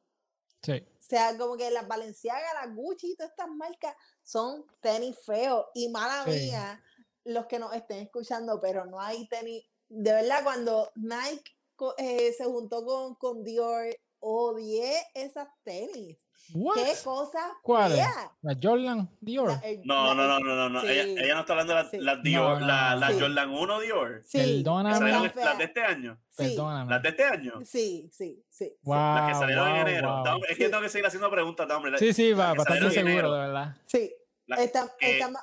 [0.61, 0.73] Sí.
[0.73, 5.67] O sea, como que las Balenciaga, las Gucci y todas estas marcas son tenis feos.
[5.73, 6.83] Y mala mía,
[7.23, 9.63] los que nos estén escuchando, pero no hay tenis.
[9.87, 11.55] De verdad, cuando Nike
[11.97, 13.85] eh, se juntó con, con Dior,
[14.19, 16.17] odié esas tenis.
[16.53, 17.57] ¿Qué cosa?
[17.61, 17.95] ¿Cuál?
[18.41, 19.51] ¿La Jordan Dior?
[19.83, 20.81] no, no, no, no, no.
[20.83, 24.21] Ella, no está hablando de la, Dior, la, la Jordan 1 Dior.
[24.23, 24.37] Sí.
[24.37, 25.11] Perdóname.
[25.11, 26.19] Las de este año.
[26.35, 26.91] Perdóname.
[26.91, 27.53] Las de este año.
[27.63, 28.73] Sí, sí, sí.
[28.83, 30.23] Wow, las que salieron en enero.
[30.47, 31.97] Es que tengo que seguir haciendo preguntas, hombre.
[31.97, 33.75] Sí, sí, va, estar seguro, de verdad.
[33.85, 34.13] Sí.
[34.47, 34.89] Están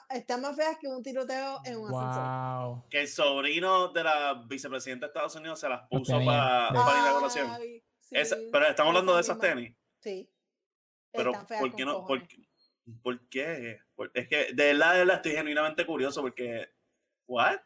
[0.08, 2.84] está, más feas que un tiroteo en un wow.
[2.88, 7.00] Que el sobrino de la vicepresidenta de Estados Unidos se las puso para, para la
[7.00, 7.50] inauguración.
[8.52, 9.74] pero estamos hablando de esas tenis.
[10.00, 10.31] Sí.
[11.12, 12.06] Pero, ¿por qué no?
[12.06, 12.22] Por,
[13.02, 13.78] ¿Por, qué?
[14.14, 16.68] es que de verdad, de verdad estoy genuinamente curioso porque.
[17.26, 17.60] ¿What?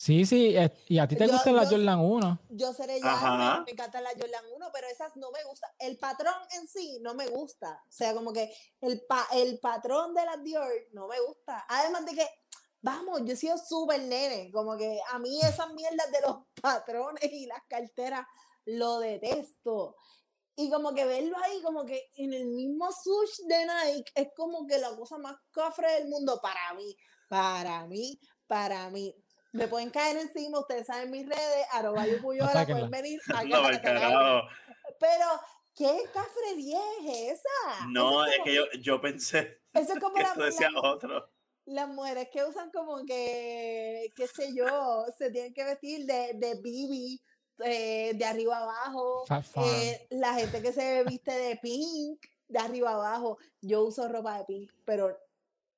[0.00, 0.56] Sí, sí,
[0.88, 2.40] y a ti te gusta la Jordan 1.
[2.48, 5.70] Yo seré ya, me, encanta la Jordan 1, pero esas no me gustan.
[5.78, 7.84] El patrón en sí no me gusta.
[7.86, 11.66] O sea, como que el, pa, el patrón de las Dior no me gusta.
[11.68, 12.26] Además de que,
[12.80, 14.50] vamos, yo he sido súper nene.
[14.50, 18.26] Como que a mí esas mierdas de los patrones y las carteras
[18.64, 19.96] lo detesto.
[20.60, 24.66] Y como que verlo ahí, como que en el mismo sush de Nike, es como
[24.66, 26.94] que la cosa más cofre del mundo para mí,
[27.30, 29.14] para mí, para mí.
[29.52, 33.18] Me pueden caer encima, ustedes saben mis redes, arroba y pueden venir
[35.00, 35.26] Pero,
[35.74, 37.86] ¿qué cafre vieja esa?
[37.88, 41.32] No, es, que yo, yo pensé eso es como que la, decía otro.
[41.64, 46.60] Las mujeres que usan como que, qué sé yo, se tienen que vestir de, de
[46.60, 47.18] Bibi
[47.64, 49.24] eh, de arriba abajo,
[49.56, 54.44] eh, la gente que se viste de pink, de arriba abajo, yo uso ropa de
[54.44, 55.16] pink, pero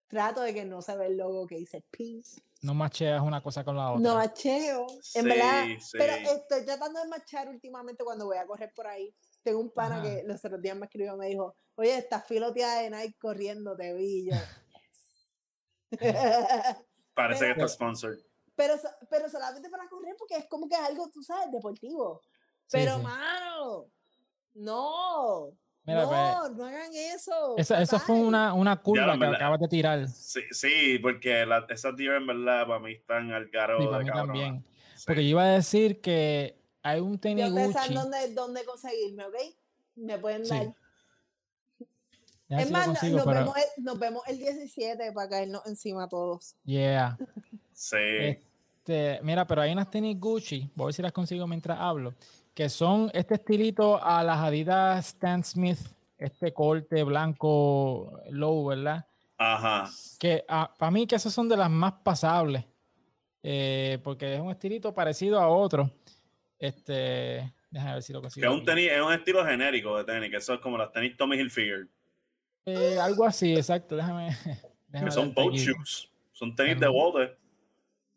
[0.09, 2.25] trato de que no se ve el logo que dice pink.
[2.63, 4.01] No macheas una cosa con la otra.
[4.01, 8.87] No macheo, en verdad, pero estoy tratando de machar últimamente cuando voy a correr por
[8.87, 9.13] ahí.
[9.43, 12.91] Tengo un pana que los otros días me escribió, me dijo, oye, estás filoteada de
[12.91, 14.37] Nike corriendo, te vi yo.
[17.15, 18.19] Parece que está sponsored.
[18.55, 18.75] Pero,
[19.09, 22.21] pero solamente para correr porque es como que es algo, tú sabes, deportivo.
[22.71, 23.87] Pero, mano,
[24.55, 25.47] no.
[25.49, 27.57] no, pues, no hagan eso.
[27.57, 30.09] Eso, fue una, una curva que acabas de tirar.
[30.09, 34.05] Sí, sí porque la, esas tías en verdad para mí están al caro sí, para
[34.05, 34.65] mí también.
[35.07, 37.67] Porque yo iba a decir que hay un tenis Gucci.
[37.67, 39.35] Ustedes saben dónde, dónde conseguirme, ¿ok?
[39.97, 40.75] Me pueden dar.
[42.49, 46.57] es más, nos, vemos el, nos, vemos el, 17 para caernos encima todos.
[46.65, 47.19] Yeah.
[47.73, 47.97] Sí.
[47.97, 52.15] Este, mira, pero hay unas tenis Gucci, voy a ver si las consigo mientras hablo,
[52.53, 55.79] que son este estilito a las Adidas Stan Smith,
[56.19, 59.07] este corte blanco low, ¿verdad?
[59.39, 59.89] Ajá.
[60.19, 62.65] Que ah, para mí que esas son de las más pasables,
[63.43, 65.91] eh, porque es un estilito parecido a otro.
[66.59, 68.47] Este, déjame ver si lo consigo.
[68.47, 71.17] es un, tenis, es un estilo genérico de tenis, que eso es como las tenis
[71.17, 71.89] Tommy Hilfiger.
[72.67, 74.37] Eh, algo así, exacto, déjame.
[74.93, 77.42] que son boat shoes, son tenis de water.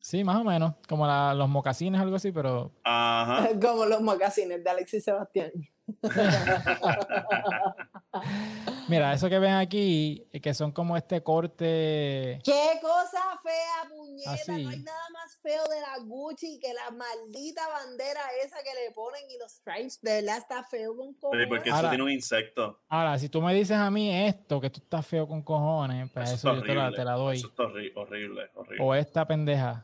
[0.05, 2.71] Sí, más o menos, como los mocasines, algo así, pero...
[2.83, 3.49] Ajá.
[3.59, 5.51] como los mocasines de Alexis Sebastián.
[8.87, 12.39] Mira, eso que ven aquí, que son como este corte...
[12.43, 14.35] ¡Qué cosa fea, puñeta!
[14.47, 18.91] No hay nada más feo de la Gucci que la maldita bandera esa que le
[18.93, 19.99] ponen y los stripes.
[20.03, 21.47] De verdad está feo con cojones.
[21.47, 22.79] porque eso tiene un insecto.
[22.89, 26.33] Ahora, si tú me dices a mí esto, que tú estás feo con cojones, pues
[26.33, 27.37] eso, yo te la, te la, doy.
[27.37, 28.77] Eso está horrible, horrible.
[28.79, 29.83] O esta pendeja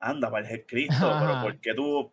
[0.00, 2.10] anda, para el Cristo, pero ¿por qué tú...?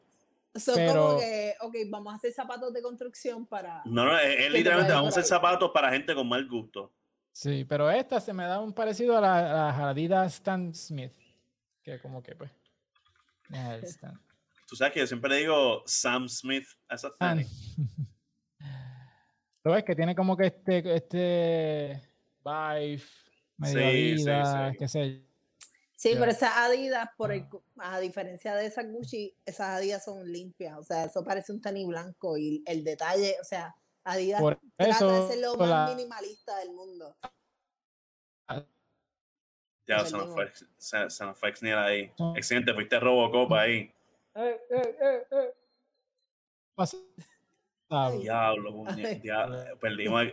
[0.56, 3.82] Son como que, ok, vamos a hacer zapatos de construcción para...
[3.86, 6.92] No, no, es, literalmente vamos a hacer zapatos para gente con mal gusto.
[7.32, 11.14] Sí, pero esta se me da un parecido a la, a Adidas Stan Smith,
[11.84, 12.52] que como que pues...
[14.68, 17.10] Tú sabes que yo siempre le digo Sam Smith a esa
[19.64, 22.02] Lo ves que tiene como que este, este
[22.44, 23.04] vibe
[23.58, 24.78] medio sí, sí, sí.
[24.78, 25.27] qué sé
[25.98, 30.78] Sí, pero esas Adidas, por el, a diferencia de esas Gucci, esas Adidas son limpias.
[30.78, 34.40] O sea, eso parece un tenis blanco y el detalle, o sea, Adidas
[34.76, 37.18] trata de ser lo más minimalista del mundo.
[39.88, 42.12] Ya, se nos, fue, se, se nos fue ahí.
[42.36, 43.92] Excelente, fuiste Robocop ahí.
[44.36, 45.54] Eh, eh, eh, eh.
[48.20, 48.86] Diablo,
[49.24, 50.26] diablo, perdimos.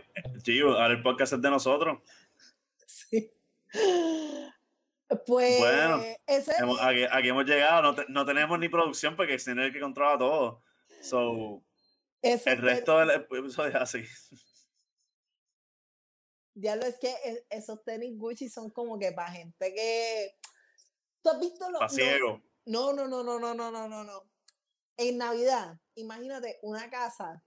[0.43, 1.99] Gio, ahora el podcast es de nosotros.
[2.87, 3.31] Sí.
[5.25, 5.59] Pues.
[5.59, 9.47] Bueno, ese, hemos- aquí, aquí hemos llegado, no, te- no tenemos ni producción porque es
[9.47, 10.63] el que controla todo.
[11.01, 11.63] So,
[12.21, 14.03] ese- el resto del episodio es así.
[16.53, 20.35] Diablo, es que e- esos tenis Gucci son como que para gente que.
[21.21, 21.79] ¿Tú has visto los.?
[21.79, 22.41] Pa' los- ciego.
[22.65, 24.31] No, no, no, no, no, no, no, no, no.
[24.97, 27.43] En Navidad, imagínate una casa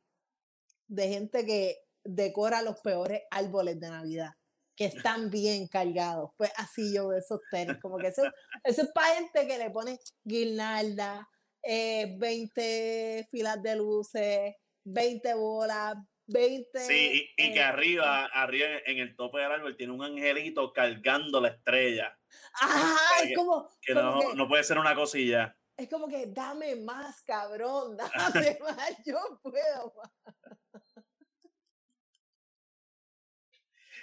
[0.87, 4.31] de gente que decora los peores árboles de Navidad,
[4.79, 6.31] que están bien cargados.
[6.37, 8.23] Pues así yo veo esos tenis, como que eso,
[8.63, 11.29] eso es para gente que le pone guirnalda,
[11.65, 14.55] eh, 20 filas de luces,
[14.85, 15.97] 20 bolas,
[16.29, 16.79] 20...
[16.81, 20.73] Sí, y, y que eh, arriba, arriba en el tope del árbol tiene un angelito
[20.73, 22.17] cargando la estrella.
[22.61, 25.57] Ajá, que- es como, Que como no, que- no puede ser una cosilla.
[25.77, 30.13] es como que dame más, cabrón, dame más, yo puedo más.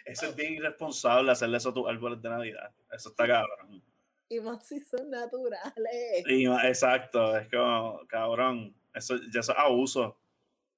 [0.05, 2.71] Eso es bien irresponsable hacerle eso a tus árboles de Navidad.
[2.91, 3.83] Eso está cabrón.
[4.29, 6.23] Y más si son naturales.
[6.27, 10.17] Y exacto, es como, cabrón, eso ya eso es abuso.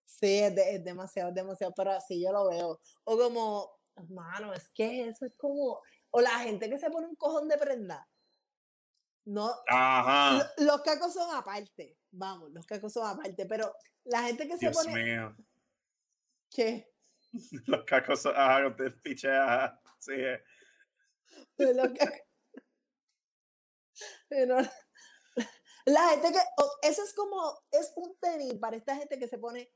[0.05, 2.79] Sí, es, de- es demasiado, es demasiado, pero así yo lo veo.
[3.03, 3.71] O como,
[4.09, 7.57] mano, es que eso es como, o la gente que se pone un cojón de
[7.57, 8.07] prenda.
[9.25, 10.49] No, Ajá.
[10.57, 13.73] lo- los cacos son aparte, vamos, los cacos son aparte, pero
[14.05, 15.35] la gente que se Dios pone, mío.
[16.49, 16.89] ¿qué?
[17.67, 19.79] Los cacos, ajá, te piche, ajá.
[19.99, 20.43] Sí, eh.
[24.29, 24.57] Pero
[25.85, 26.39] la gente que,
[26.87, 29.71] eso es como, es un tenis para esta gente que se pone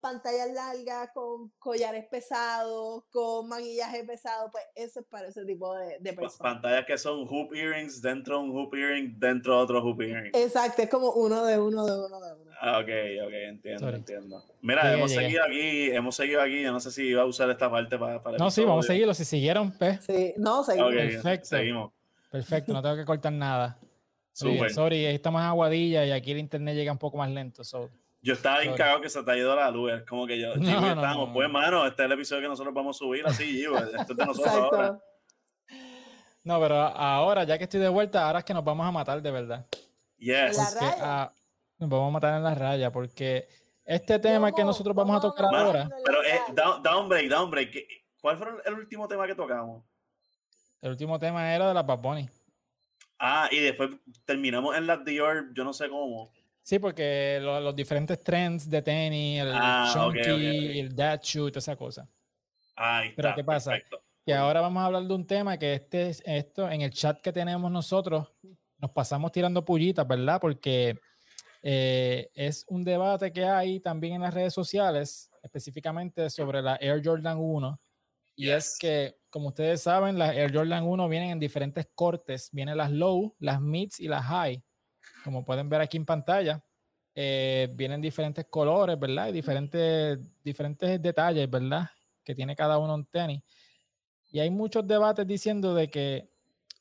[0.00, 5.96] pantallas largas con collares pesados, con maquillaje pesado, pues eso es para ese tipo de,
[6.00, 6.54] de personas.
[6.54, 10.32] Pantallas que son hoop earrings dentro de un hoop earring dentro de otro hoop earring.
[10.34, 12.50] Exacto, es como uno de uno de uno de uno.
[12.60, 12.88] Ah, ok,
[13.26, 13.96] ok, entiendo, Sorry.
[13.96, 14.42] entiendo.
[14.62, 15.22] Mira, hemos llegué.
[15.24, 16.62] seguido aquí, hemos seguido aquí.
[16.62, 18.88] Yo no sé si iba a usar esta parte para, para No, sí, vamos a
[18.88, 19.12] seguirlo.
[19.14, 20.92] Si siguieron, pues, Sí, no, seguimos.
[20.94, 21.46] Perfecto.
[21.48, 21.92] seguimos.
[22.30, 23.78] perfecto, no tengo que cortar nada.
[24.42, 24.70] Bien, Súper.
[24.72, 27.64] sorry, estamos en Aguadilla y aquí el internet llega un poco más lento.
[27.64, 27.90] so.
[28.26, 29.92] Yo estaba bien cagado que se te ha ido la luz.
[29.92, 31.52] Es como que yo, No, no, estábamos, no, pues, no.
[31.52, 33.76] mano, este es el episodio que nosotros vamos a subir así, Gio.
[34.00, 34.98] Esto es de nosotros ahora.
[36.42, 39.22] No, pero ahora, ya que estoy de vuelta, ahora es que nos vamos a matar
[39.22, 39.64] de verdad.
[40.18, 40.56] Yes.
[40.56, 41.32] Porque, ah,
[41.78, 43.48] nos vamos a matar en la raya, porque
[43.84, 47.70] este tema que nosotros vamos a ¿Cómo tocar ahora, Pero eh, un break.
[47.70, 47.86] ¿Qué-
[48.20, 49.84] ¿Cuál fue el último tema que tocamos?
[50.82, 52.28] el último tema era de la Bad Bunny.
[53.20, 53.90] Ah, y después
[54.24, 56.32] terminamos en las Dior, yo no sé cómo.
[56.66, 60.76] Sí, porque lo- los diferentes trends de tenis, el Ah, chunky, ok, ok.
[60.80, 62.08] el dad shoe, toda esa cosa.
[62.74, 63.70] Ahí Pero, está, ¿qué pasa?
[63.70, 64.02] perfecto.
[64.24, 67.20] Y ahora vamos a hablar de un tema que este, es- esto en el chat
[67.20, 68.32] que tenemos nosotros
[68.78, 70.40] nos pasamos tirando pullitas, ¿verdad?
[70.40, 70.98] Porque
[71.62, 77.00] eh, es un debate que hay también en las redes sociales, específicamente sobre la Air
[77.04, 77.80] Jordan 1.
[78.34, 78.78] Y es Yes.
[78.80, 82.48] que, como ustedes saben, las Air Jordan 1 vienen en diferentes cortes.
[82.52, 84.62] Vienen las low, las mids y las high.
[85.26, 86.62] Como pueden ver aquí en pantalla,
[87.12, 89.26] eh, vienen diferentes colores, ¿verdad?
[89.26, 91.90] Y diferentes, diferentes detalles, ¿verdad?
[92.22, 93.42] Que tiene cada uno un tenis.
[94.30, 96.30] Y hay muchos debates diciendo de que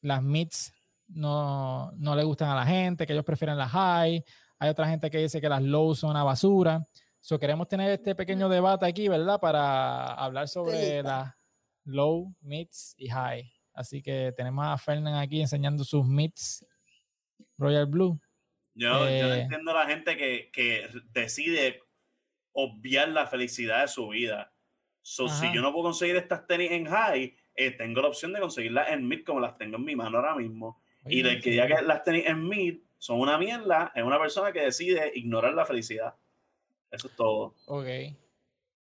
[0.02, 0.72] las mids
[1.08, 4.24] no, no le gustan a la gente, que ellos prefieren las high.
[4.60, 6.86] Hay otra gente que dice que las low son una basura.
[7.22, 9.40] So, queremos tener este pequeño debate aquí, ¿verdad?
[9.40, 11.34] Para hablar sobre las
[11.84, 13.52] low, mids y high.
[13.74, 16.64] Así que tenemos a Fernand aquí enseñando sus mids
[17.58, 18.20] Royal Blue.
[18.76, 21.82] Yo, yo no Eh, entiendo a la gente que, que decide
[22.52, 24.54] obviar la felicidad de su vida.
[25.02, 28.40] So, si yo no puedo conseguir estas tenis en high, eh, tengo la opción de
[28.40, 30.82] conseguirlas en mid como las tengo en mi mano ahora mismo.
[31.08, 34.52] Y del que diga que las tenis en mid son una mierda, es una persona
[34.52, 36.16] que decide ignorar la felicidad.
[36.90, 37.54] Eso es todo.
[37.66, 37.88] Ok.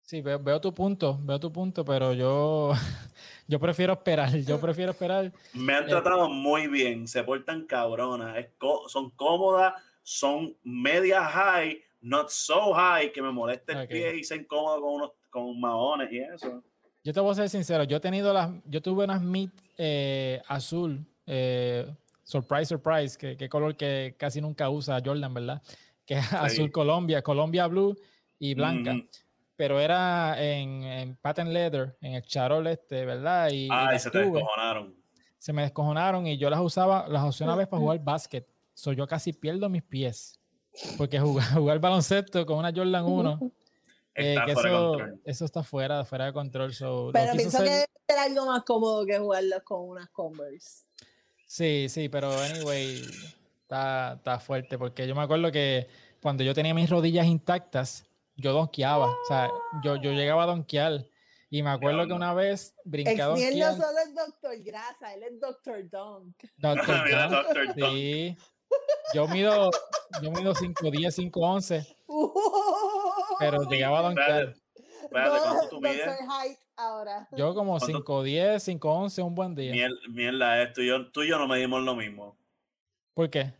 [0.03, 2.72] Sí, veo, veo tu punto, veo tu punto, pero yo,
[3.51, 5.32] yo prefiero esperar, yo prefiero esperar.
[5.55, 8.46] Me han Eh, tratado muy bien, se portan cabronas,
[8.86, 14.36] son cómodas, son media high, not so high que me moleste el pie y se
[14.36, 16.62] incómodo con unos con maones y eso.
[17.03, 20.40] Yo te voy a ser sincero, yo he tenido las, yo tuve unas mid eh,
[20.46, 21.86] azul, eh,
[22.22, 25.62] surprise, surprise, que, que color que casi nunca usa Jordan, ¿verdad?
[26.07, 27.96] Que es azul Colombia, Colombia blue
[28.38, 28.96] y blanca.
[29.61, 33.51] Pero era en, en patent leather, en el charol este, ¿verdad?
[33.51, 34.39] Y, y Ay, las se te tuve.
[34.39, 34.95] descojonaron.
[35.37, 38.49] se me descojonaron y yo las usaba, las usé una vez para jugar básquet.
[38.73, 40.41] So, yo casi pierdo mis pies.
[40.97, 43.39] Porque jugar, jugar baloncesto con una Jordan 1,
[44.15, 45.21] eh, Está que fuera de eso, control.
[45.27, 46.73] eso está fuera, fuera de control.
[46.73, 50.85] So, Pero pienso hacer- que es algo más cómodo que jugarlos con unas Converse.
[51.45, 53.03] Sí, sí, pero anyway,
[53.61, 55.87] está, está fuerte porque yo me acuerdo que
[56.23, 58.07] cuando yo tenía mis rodillas intactas,
[58.41, 59.07] yo donkeaba.
[59.07, 59.51] O sea,
[59.82, 61.07] yo, yo llegaba a donkear.
[61.53, 63.76] Y me acuerdo que una vez brinqué a donkear.
[63.76, 66.36] no solo es Doctor Grasa, él es Doctor Dunk.
[66.57, 67.74] Doctor Dunk.
[67.74, 68.36] Sí.
[69.14, 69.70] Yo mido,
[70.22, 71.97] yo mido 5'10, 5'11.
[73.41, 74.55] pero llegaba a donkear.
[75.11, 76.09] ¿cuánto tú mides?
[76.76, 77.28] ahora.
[77.36, 79.88] Yo como 5'10, 5'11 un buen día.
[80.09, 82.38] Mierda, esto, yo, tú y yo no medimos lo mismo.
[83.12, 83.53] ¿Por qué?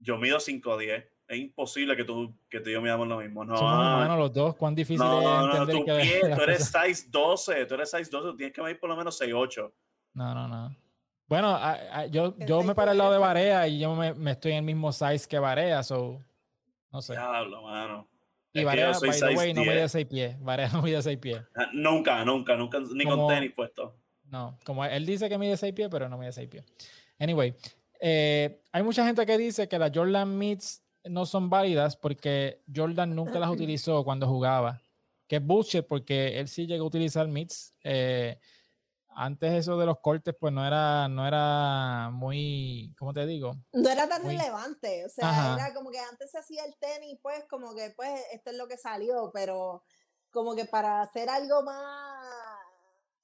[0.00, 3.44] Yo mido 5'10 es imposible que tú, que tú y yo midamos lo mismo.
[3.44, 7.66] No, Somos humanos los dos, cuán difícil es entender no, que tú eres size 12,
[7.66, 9.72] tú eres size 12, tú tienes que medir por lo menos 6'8.
[10.14, 10.76] No, no, no.
[11.26, 11.58] Bueno,
[12.10, 14.64] yo, yo me paré al lado de Barea y yo me, me, estoy en el
[14.64, 16.20] mismo size que Barea, so
[16.90, 17.14] no sé.
[17.14, 18.06] Diablo, mano.
[18.52, 20.38] Y Barea, by the way, no mide 6 pies.
[20.38, 21.40] Barea no mide 6 pies.
[21.56, 23.96] Ah, nunca, nunca, nunca, ni con tenis puesto.
[24.26, 26.64] No, como él dice que mide 6 pies, pero no mide 6 pies.
[27.18, 27.54] Anyway,
[27.98, 33.14] eh, hay mucha gente que dice que la Jordan Meets no son válidas porque Jordan
[33.14, 34.80] nunca las utilizó cuando jugaba.
[35.26, 37.74] Que es bullshit porque él sí llegó a utilizar mits.
[37.84, 38.38] Eh,
[39.14, 43.56] antes eso de los cortes, pues no era, no era muy, ¿cómo te digo?
[43.72, 45.04] No era tan relevante.
[45.04, 48.50] O sea, era como que antes se hacía el tenis, pues como que pues esto
[48.50, 49.84] es lo que salió, pero
[50.30, 52.26] como que para hacer algo más,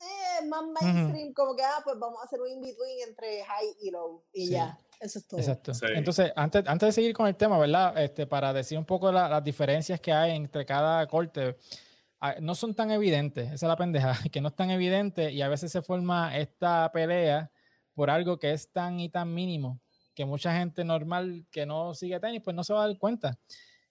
[0.01, 3.91] eh, más mainstream, como que ah, pues vamos a hacer un in-between entre high y
[3.91, 4.79] low y ya.
[5.01, 5.41] Eso es todo.
[5.41, 5.73] Exacto.
[5.95, 7.97] Entonces, antes, antes de seguir con el tema, ¿verdad?
[8.03, 11.57] Este, para decir un poco las diferencias que hay entre cada corte,
[12.21, 15.43] ah, no son tan evidentes, esa es la pendeja, que no es tan evidente y
[15.43, 17.51] a veces se forma esta pelea
[17.95, 19.81] por algo que es tan y tan mínimo
[20.15, 23.39] que mucha gente normal que no sigue tenis, pues no se va a dar cuenta.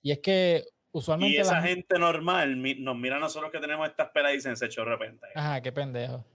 [0.01, 1.37] Y es que usualmente...
[1.37, 4.65] Y esa gente normal nos mira a nosotros que tenemos estas pelas y dicen, se
[4.65, 5.25] echó de repente.
[5.35, 6.25] Ajá, qué pendejo.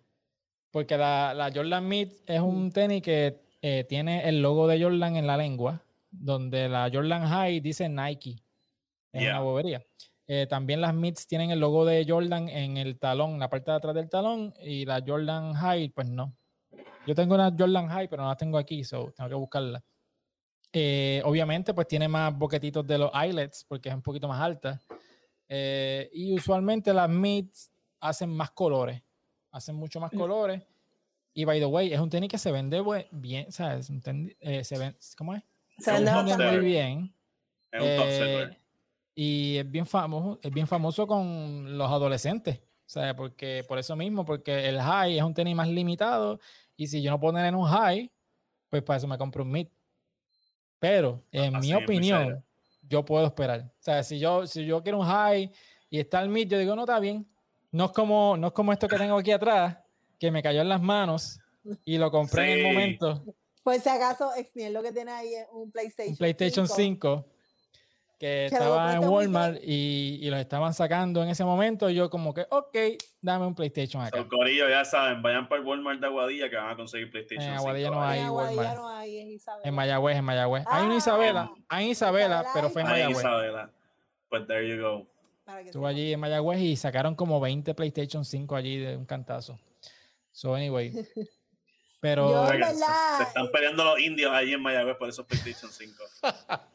[0.70, 5.14] Porque la, la Jordan Meat es un tenis que eh, tiene el logo de Jordan
[5.14, 8.42] en la lengua, donde la Jordan High dice Nike.
[9.12, 9.86] Es una bobería.
[10.26, 13.70] Eh, también las Mids tienen el logo de Jordan en el talón, en la parte
[13.70, 16.36] de atrás del talón, y la Jordan High, pues no.
[17.06, 19.84] Yo tengo una Jordan High, pero no la tengo aquí, so tengo que buscarla.
[20.72, 24.80] Eh, obviamente, pues tiene más boquetitos de los eyelets, porque es un poquito más alta.
[25.48, 29.00] y usualmente las Mids hacen más colores,
[29.52, 30.18] hacen mucho más mm.
[30.18, 30.62] colores.
[31.34, 33.90] Y by the way, es un tenis que se vende bien, ¿sabes?
[34.40, 35.42] Eh, se vende, ¿Cómo es?
[35.78, 37.14] Se vende muy bien.
[37.70, 38.58] Es un top eh,
[39.14, 42.58] y es bien famoso, es bien famoso con los adolescentes.
[42.58, 46.38] O sea, porque por eso mismo, porque el high es un tenis más limitado.
[46.76, 48.10] Y si yo no puedo tener un high,
[48.68, 49.68] pues para eso me compro un mid.
[50.78, 52.44] Pero, en mi opinión,
[52.82, 53.60] yo puedo esperar.
[53.60, 55.50] O sea, si yo, si yo quiero un high
[55.88, 57.26] y está el mid, yo digo, no, está bien.
[57.70, 59.78] No es como, no es como esto que tengo aquí atrás,
[60.22, 61.40] que me cayó en las manos
[61.84, 63.24] y lo compré en el momento.
[63.64, 67.26] Pues si acaso, Exniel lo que tiene ahí es un PlayStation, un PlayStation 5,
[68.20, 71.90] que, estaba en Walmart y, y, los estaban sacando en ese momento.
[71.90, 72.76] Y yo como que, ok,
[73.20, 74.18] dame un PlayStation acá.
[74.18, 77.48] Son corillo, ya saben, vayan para el Walmart de Aguadilla que van a conseguir PlayStation
[77.48, 78.76] En Aguadilla no hay en Walmart.
[78.76, 79.68] no hay, en Isabela.
[79.68, 80.64] En Mayagüez, en Mayagüez.
[80.68, 83.18] hay una Isabela, ah, hay Isabela, pero fue en Mayagüez.
[83.18, 83.72] Isabela.
[84.28, 85.04] Pues there you go.
[85.64, 89.58] Estuve allí en Mayagüez y sacaron como 20 PlayStation 5 allí de un cantazo.
[90.32, 90.92] So, anyway.
[92.00, 92.48] Pero.
[92.48, 96.02] se, están peleando los indios allí en Mayagüez por esos PlayStation 5.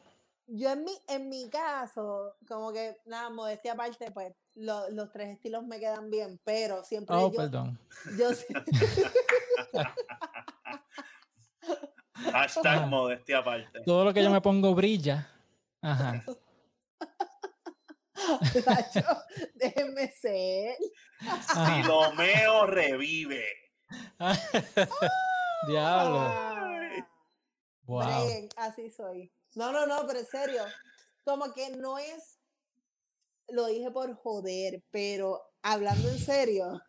[0.46, 5.28] yo en mi, en mi caso, como que, nada, modestia aparte, pues lo, los tres
[5.28, 7.14] estilos me quedan bien, pero siempre.
[7.14, 7.78] Oh, yo, perdón.
[8.18, 8.30] Yo,
[12.32, 13.80] Hashtag modestia aparte.
[13.84, 15.30] Todo lo que yo me pongo brilla.
[15.82, 16.24] Ajá.
[19.54, 20.76] déjenme ser.
[21.20, 23.44] Filomeo revive.
[25.66, 27.06] Diablo.
[27.84, 28.48] Wow.
[28.56, 29.32] así soy.
[29.54, 30.62] No, no, no, pero en serio.
[31.24, 32.38] Como que no es.
[33.48, 36.82] Lo dije por joder, pero hablando en serio.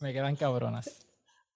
[0.00, 1.06] me quedan cabronas.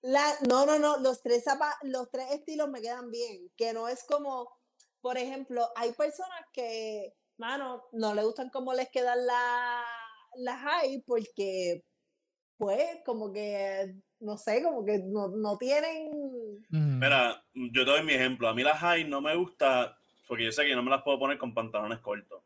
[0.00, 0.98] La, no, no, no.
[0.98, 1.44] Los tres,
[1.82, 3.50] los tres estilos me quedan bien.
[3.56, 4.50] Que no es como.
[5.02, 9.84] Por ejemplo, hay personas que mano, no le gustan cómo les quedan las
[10.36, 11.84] la high porque,
[12.56, 16.10] pues, como que, no sé, como que no, no tienen...
[16.70, 18.48] Mira, yo te doy mi ejemplo.
[18.48, 21.18] A mí las high no me gusta porque yo sé que no me las puedo
[21.18, 22.42] poner con pantalones cortos.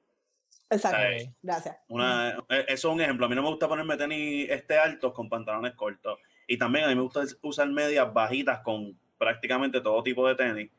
[0.70, 1.76] Exacto, gracias.
[1.89, 3.24] Una, e, eso es un ejemplo.
[3.24, 6.18] A mí no me gusta ponerme tenis este altos con pantalones cortos.
[6.47, 10.70] Y también a mí me gusta usar medias bajitas con prácticamente todo tipo de tenis.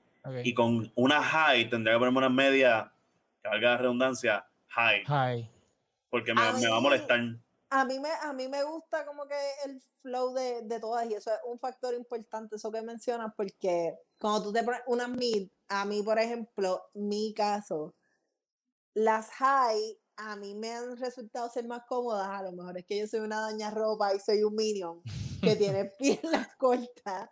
[0.43, 2.86] Y con una high tendría que ponerme unas medias
[3.50, 5.04] valga la redundancia, high.
[5.06, 5.52] High.
[6.10, 7.20] Porque me, me va a molestar.
[7.70, 9.36] a mí me, a mí me gusta como que
[9.66, 13.95] el flow de, de, todas y eso es un factor importante, eso que mencionas, porque
[14.20, 17.95] cuando tú te pones una mid, a mí, por ejemplo, mi caso,
[18.95, 23.00] las high a mí me han resultado ser más cómodas, a lo mejor es que
[23.00, 25.02] yo soy una daña ropa y soy un minion
[25.41, 27.30] que tiene piernas cortas,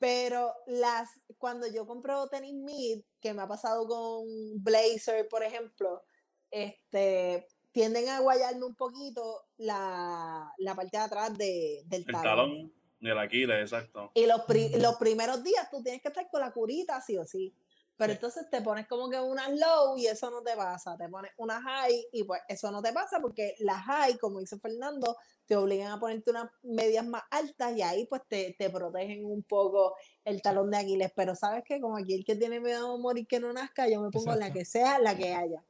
[0.00, 6.02] pero las, cuando yo compro tenis mid, que me ha pasado con Blazer, por ejemplo,
[6.50, 12.16] este, tienden a guayarme un poquito la, la parte de atrás de, del talón.
[12.16, 14.10] El talón del Aquiles, exacto.
[14.14, 14.40] Y los,
[14.80, 17.54] los primeros días tú tienes que estar con la curita, sí o sí.
[18.00, 20.96] Pero entonces te pones como que una low y eso no te pasa.
[20.96, 24.58] Te pones una high y pues eso no te pasa porque las high, como dice
[24.58, 29.26] Fernando, te obligan a ponerte unas medias más altas y ahí pues te, te protegen
[29.26, 31.12] un poco el talón de Aquiles.
[31.14, 34.00] Pero sabes que como aquí el que tiene miedo a morir que no nazca, yo
[34.00, 35.62] me pongo la que sea, la que haya.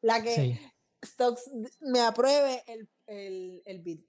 [0.00, 0.58] La que
[1.04, 4.00] Stocks me apruebe el, el, el beat.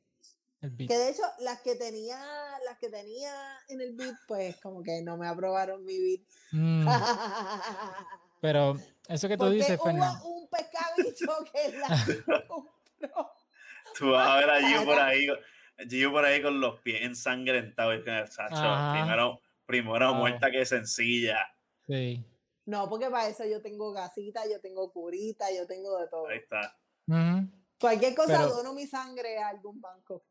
[0.59, 2.19] Que de hecho, las que tenía,
[2.65, 3.31] las que tenía
[3.69, 6.21] en el beat, pues como que no me aprobaron mi beat.
[6.51, 6.87] Mm.
[8.41, 8.77] Pero
[9.07, 10.25] eso que tú dices, Fernando.
[10.25, 13.07] un pescadito que la
[13.97, 15.27] Tú vas a ver a Gio por ahí,
[15.87, 18.01] Gio por ahí con los pies ensangrentados.
[18.01, 21.37] Primero, primero muerta que sencilla.
[21.87, 22.23] Sí.
[22.65, 26.27] No, porque para eso yo tengo gasita, yo tengo curita, yo tengo de todo.
[26.27, 26.75] Ahí está.
[27.79, 30.23] Cualquier cosa dono mi sangre a algún banco.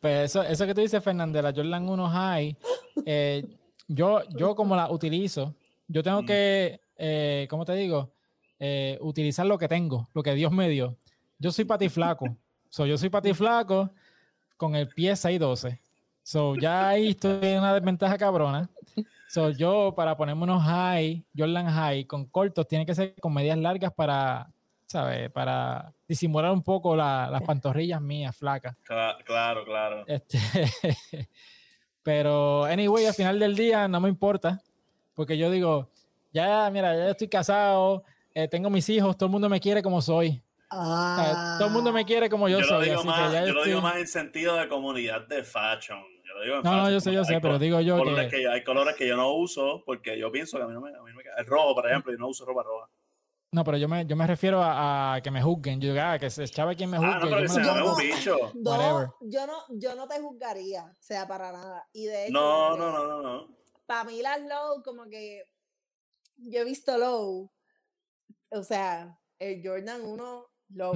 [0.00, 2.56] Pues eso, eso que tú dices, Fernando, la Jordan 1 High,
[3.04, 3.44] eh,
[3.88, 5.54] yo, yo como la utilizo,
[5.88, 6.26] yo tengo mm.
[6.26, 8.12] que, eh, ¿cómo te digo?
[8.58, 10.96] Eh, utilizar lo que tengo, lo que Dios me dio.
[11.38, 12.36] Yo soy pati flaco.
[12.70, 13.90] So, yo soy pati flaco
[14.56, 15.80] con el pie 612.
[16.22, 18.68] So, ya ahí estoy en una desventaja cabrona.
[19.28, 23.58] So, yo para ponerme unos high, Jordan high, con cortos, tiene que ser con medias
[23.58, 24.50] largas para,
[24.86, 25.30] ¿sabes?
[25.30, 28.76] Para disimular un poco las pantorrillas mías flacas.
[28.82, 30.04] Claro, claro.
[30.06, 30.38] Este,
[32.02, 34.60] pero, anyway, al final del día no me importa,
[35.14, 35.90] porque yo digo,
[36.32, 40.00] ya, mira, ya estoy casado, eh, tengo mis hijos, todo el mundo me quiere como
[40.00, 40.42] soy.
[40.70, 42.88] todo el mundo me quiere como yo, soy.
[42.88, 43.02] yo
[43.52, 46.16] lo digo más en sentido de comunidad de fashion
[46.62, 48.48] no, no, yo sé, yo sé, pero digo yo que...
[48.48, 51.02] Hay colores que yo no uso porque yo pienso que a mí no me, a
[51.02, 52.88] mí me El rojo, por ejemplo, yo no uso ropa roja.
[53.56, 55.80] No, pero yo me, yo me refiero a, que me juzguen.
[55.80, 57.10] Yo ah, que se quien me juzgue.
[57.10, 58.52] Ah, no, pero yo, yo, no, bicho.
[59.22, 61.88] yo, no, yo no te juzgaría, o sea, para nada.
[61.94, 63.56] Y de hecho, no, no, no, no, no.
[63.86, 65.48] Para mí las low, como que
[66.36, 67.50] yo he visto low,
[68.50, 70.94] o sea, el Jordan 1 low,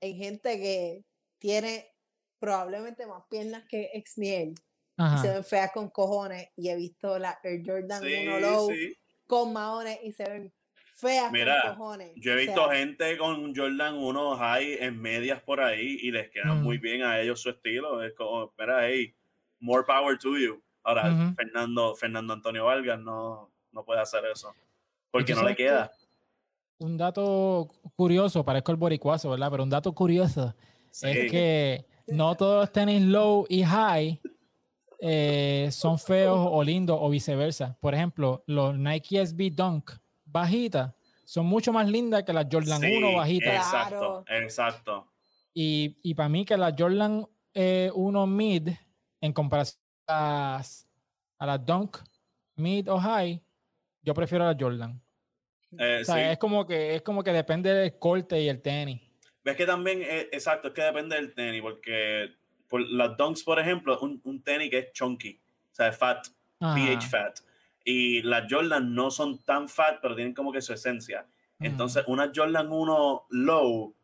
[0.00, 1.04] hay gente que
[1.38, 1.92] tiene
[2.38, 4.54] probablemente más piernas que Exniel.
[5.20, 6.50] Se ven feas con cojones.
[6.54, 8.70] Y he visto la Air Jordan 1 Low
[9.26, 10.54] con maones y se ven
[10.94, 12.12] feas con cojones.
[12.16, 16.54] Yo he visto gente con Jordan 1 High en medias por ahí y les queda
[16.54, 16.80] muy mm.
[16.80, 18.02] bien a ellos su estilo.
[18.02, 19.14] Es como, espera, hey,
[19.60, 20.62] more power to you.
[20.82, 24.54] Ahora, Fernando, Fernando Antonio Vargas no, no puede hacer eso.
[25.10, 25.90] Porque no le queda.
[26.78, 29.50] Un dato curioso, parezco el boricuazo, ¿verdad?
[29.50, 30.54] Pero un dato curioso
[31.02, 34.20] es que no todos los tenis low y high
[35.00, 37.76] eh, son feos o lindos o viceversa.
[37.80, 39.90] Por ejemplo, los Nike SB Dunk
[40.34, 40.92] bajitas
[41.24, 43.54] son mucho más lindas que las Jordan 1 bajitas.
[43.54, 45.12] Exacto, exacto.
[45.54, 47.92] Y, y para mí que las Jordan 1 eh,
[48.26, 48.68] mid,
[49.20, 50.60] en comparación a
[51.40, 51.98] las, Dunk
[52.56, 53.40] mid o high,
[54.02, 55.00] yo prefiero las Jordan.
[55.78, 59.00] Eh, o sea, es como que es como que depende del corte y el tenis.
[59.42, 62.30] Ves que también, es, exacto, es que depende del tenis, porque
[62.68, 65.40] por las Dunks, por ejemplo, un, un tenis que es chunky,
[65.72, 66.26] o sea, fat,
[66.58, 67.40] pH fat.
[67.84, 71.26] Y las Jordan no son tan fat, pero tienen como que su esencia.
[71.60, 73.94] Entonces, una Jordan 1 low, o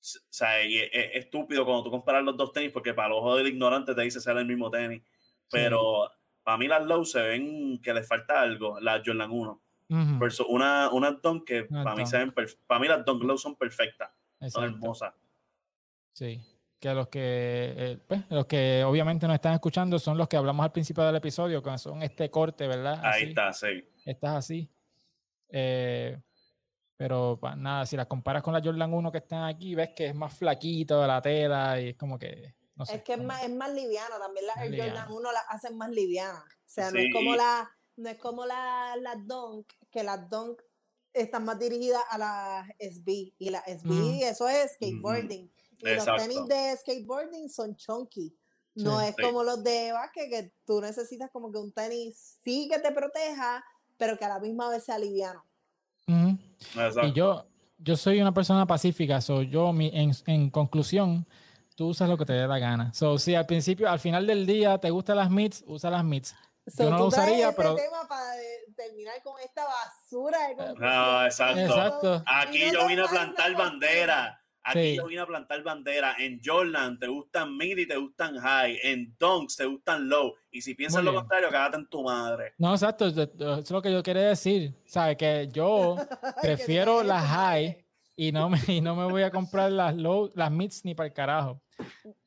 [0.00, 3.94] sea, es, estúpido cuando tú comparas los dos tenis, porque para el ojo del ignorante
[3.94, 5.02] te dice ser el mismo tenis.
[5.50, 6.10] Pero
[6.42, 9.62] para mí las low se ven que les falta algo, las Jordan 1.
[10.18, 12.34] Versus una, una Dunk que para mí, se ven
[12.66, 14.10] para mí las Dunk low son perfectas.
[14.48, 15.14] Son hermosas.
[16.12, 16.40] Sí.
[16.80, 20.64] Que los que, eh, pues, los que obviamente nos están escuchando son los que hablamos
[20.64, 23.00] al principio del episodio, que son este corte, ¿verdad?
[23.02, 23.84] Ahí está, sí.
[24.04, 24.70] Estás así.
[25.48, 26.20] Eh,
[26.96, 30.14] pero nada, si las comparas con la Jordan 1 que están aquí, ves que es
[30.14, 32.54] más flaquito la tela y es como que.
[32.76, 35.76] No sé, es que es más, es más liviana, también la Jordan 1 la hacen
[35.76, 36.44] más liviana.
[36.44, 40.62] O sea, no es como la, no es como la, la Dunk, que las Dunk
[41.12, 43.32] están más dirigidas a la SB.
[43.38, 45.50] Y la SB, eso es skateboarding.
[45.78, 48.34] Y los tenis de skateboarding son chunky.
[48.74, 52.78] No es como los de básquet, que tú necesitas como que un tenis sí que
[52.78, 53.64] te proteja,
[53.96, 55.44] pero que a la misma vez sea liviano.
[56.06, 57.46] Y yo,
[57.78, 61.26] yo soy una persona pacífica, so yo mi, en, en, conclusión,
[61.74, 62.92] tú usas lo que te dé la gana.
[62.94, 66.34] So, si al principio, al final del día te gustan las meats, usa las meats.
[66.78, 67.74] yo no lo usaría, este pero...
[67.74, 68.32] tema para
[68.76, 71.60] terminar con esta basura de eh, No, exacto.
[71.60, 72.24] exacto.
[72.26, 74.37] Aquí yo vine a plantar bandera.
[74.70, 76.16] Aquí yo vine a plantar bandera.
[76.18, 78.78] En Jordan te gustan mid y te gustan high.
[78.82, 80.34] En Dunks te gustan low.
[80.50, 82.54] Y si piensas lo contrario, cágate en tu madre.
[82.58, 83.06] No, exacto.
[83.06, 84.74] Eso es lo que yo quería decir.
[84.86, 85.16] ¿Sabes?
[85.16, 85.96] Que yo
[86.42, 87.84] prefiero las high
[88.20, 91.06] y no, me, y no me voy a comprar las low, las mids ni para
[91.06, 91.62] el carajo.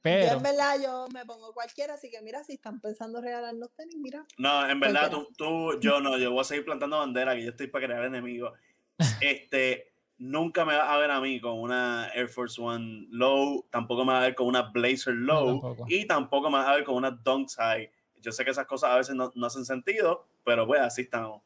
[0.02, 3.72] Pero, yo en verdad yo me pongo cualquiera, así que mira, si están pensando regalarnos
[3.76, 4.26] tenis, mira.
[4.38, 7.50] No, en verdad tú, tú, yo no, yo voy a seguir plantando bandera, que yo
[7.50, 8.58] estoy para crear enemigos.
[9.20, 14.06] Este, nunca me vas a ver a mí con una Air Force One Low, tampoco
[14.06, 16.96] me vas a ver con una Blazer Low y tampoco me vas a ver con
[16.96, 17.90] una Dunks High.
[18.22, 21.42] Yo sé que esas cosas a veces no, no hacen sentido, pero pues así estamos.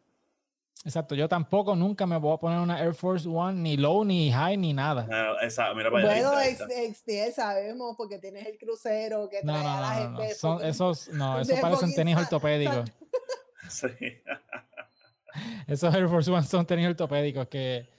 [0.84, 4.30] Exacto, yo tampoco nunca me voy a poner una Air Force One, ni low, ni
[4.30, 5.08] high, ni nada.
[5.08, 9.92] No, exacto, mira para bueno, XDL sabemos, porque tienes el crucero que trae a la
[9.94, 10.28] gente.
[10.28, 12.92] No, Son, esos, no, esos parecen tenis ortopédicos.
[13.70, 13.88] sí.
[15.68, 17.95] esos Air Force One son tenis ortopédicos que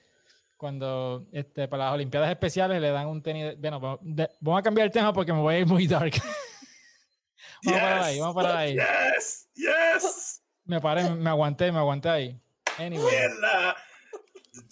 [0.57, 3.55] cuando este, para las Olimpiadas Especiales le dan un tenis.
[3.59, 6.13] Bueno, vamos a cambiar el tema porque me voy a ir muy dark.
[7.63, 8.75] vamos para ahí, vamos para ahí.
[8.75, 10.43] Yes, yes.
[10.65, 12.41] Me paré, me aguanté, me aguanté ahí.
[12.77, 13.15] Anyway.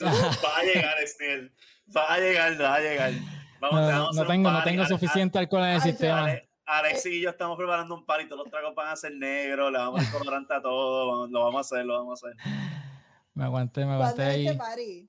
[0.03, 1.53] va a llegar, Steel.
[1.95, 3.11] Va a llegar, va a llegar.
[3.61, 6.35] Vamos, no, no tengo, no tengo suficiente alcohol en el sistema.
[6.65, 9.71] Alex, y yo estamos preparando un par y todos los tragos van a ser negros,
[9.71, 12.37] le vamos a ir colorante a todo, lo vamos a hacer, lo vamos a hacer.
[13.35, 15.07] Me aguanté, me aguanté ahí.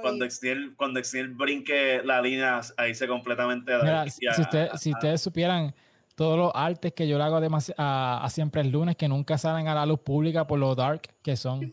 [0.00, 1.00] Cuando Extiel, cuando
[1.36, 3.72] brinque la línea, ahí se completamente.
[3.82, 5.74] Mira, si, usted, si ustedes supieran
[6.14, 7.36] todos los artes que yo le hago
[7.76, 11.02] a, a, siempre el lunes que nunca salen a la luz pública por lo dark
[11.22, 11.72] que son.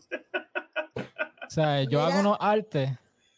[0.96, 2.90] O sea, yo hago unos artes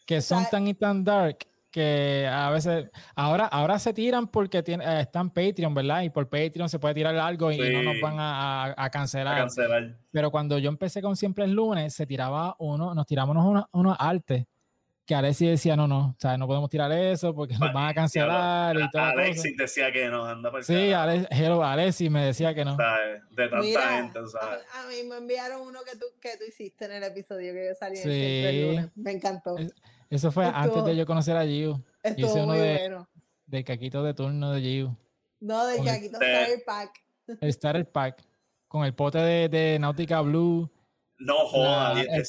[0.05, 4.85] que son tan y tan dark que a veces ahora ahora se tiran porque tiene,
[4.85, 6.03] eh, están Patreon, ¿verdad?
[6.03, 9.49] Y por Patreon se puede tirar algo y, no nos van a, cancelar.
[10.09, 13.97] Pero cuando yo empecé con Siempre el lunes, se tiraba uno, nos tiramos unos, unos
[13.99, 14.45] artes
[15.05, 17.93] que Alexis decía, no, no, o sea, no podemos tirar eso porque nos van a
[17.93, 19.03] cancelar y todo.
[19.03, 22.75] Alexis decía que no, anda por Sí, Alexis me decía que no.
[23.31, 24.63] De tanta gente, ¿sabes?
[24.73, 27.75] A, mí me enviaron uno que tú, que tú hiciste en el episodio que yo
[27.75, 28.89] salí sí.
[28.95, 29.55] Me encantó.
[30.09, 31.79] Eso fue antes de yo conocer a Giu.
[32.01, 33.09] Estuvo uno muy de, bueno.
[33.45, 34.97] Del caquito de turno de Giu.
[35.39, 37.03] No, del caquito Starter Pack.
[37.41, 38.23] El Starter Pack.
[38.67, 40.69] Con el pote de, de Nautica Blue
[41.25, 42.01] no joda.
[42.01, 42.23] el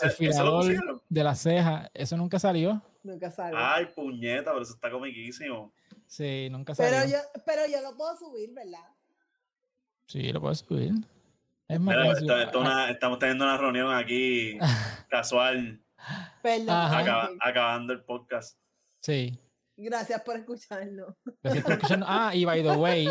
[1.08, 2.82] de la ceja, eso nunca salió.
[3.02, 3.58] Nunca salió.
[3.60, 5.72] Ay, puñeta, pero eso está comiquísimo.
[6.06, 6.92] Sí, nunca salió.
[6.92, 8.84] Pero yo, pero yo lo puedo subir, ¿verdad?
[10.06, 10.92] Sí, lo puedo subir.
[11.68, 11.96] Es más
[12.90, 14.58] estamos teniendo una reunión aquí
[15.10, 15.80] casual.
[16.42, 16.68] Perdón.
[17.40, 18.58] acabando el podcast.
[19.00, 19.38] Sí.
[19.76, 21.14] Gracias por escucharnos.
[21.42, 22.08] Gracias por escucharnos.
[22.10, 23.08] Ah, y by the way,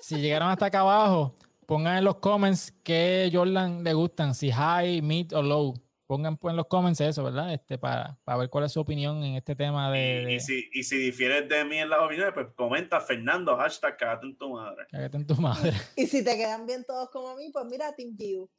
[0.00, 1.34] si llegaron hasta acá abajo,
[1.70, 5.74] pongan en los comments qué Jordan le gustan, si high, mid o low.
[6.08, 7.54] Pongan pues, en los comments eso, ¿verdad?
[7.54, 10.34] Este, para, para ver cuál es su opinión en este tema de.
[10.34, 14.26] Y, si, y si difieres de mí en las opiniones, pues comenta Fernando, hashtag cagate
[14.26, 14.84] en tu madre.
[14.90, 15.72] Cagate en tu madre.
[15.96, 18.50] Y si te quedan bien todos como a mí, pues mira, Team Giu.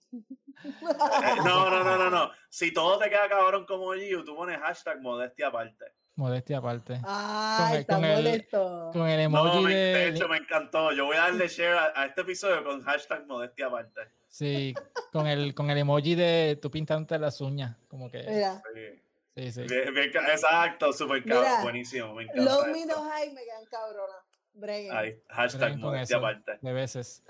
[1.44, 2.32] no, no, no, no, no.
[2.50, 5.84] Si todo te queda cabrón como Giu, tú pones hashtag modestia aparte.
[6.16, 7.00] Modestia aparte.
[7.04, 8.90] Ay, está molesto.
[8.94, 9.76] con el emoji no, de...
[9.76, 10.92] de hecho, me encantó.
[10.92, 14.02] Yo voy a darle share a, este episodio con hashtag modestia aparte.
[14.28, 14.74] Sí,
[15.12, 17.78] con el, con el emoji de tú pintándote las uñas.
[17.88, 18.24] Como que.
[18.28, 18.62] Mira.
[19.36, 19.62] Sí, sí.
[19.62, 21.64] exacto, súper cabrón.
[21.64, 22.14] Buenísimo.
[22.14, 22.44] Me encanta.
[22.44, 23.66] Los minos ahí me quedan
[24.92, 26.60] Ahí, hashtag modestia aparte.
[26.62, 27.24] De veces.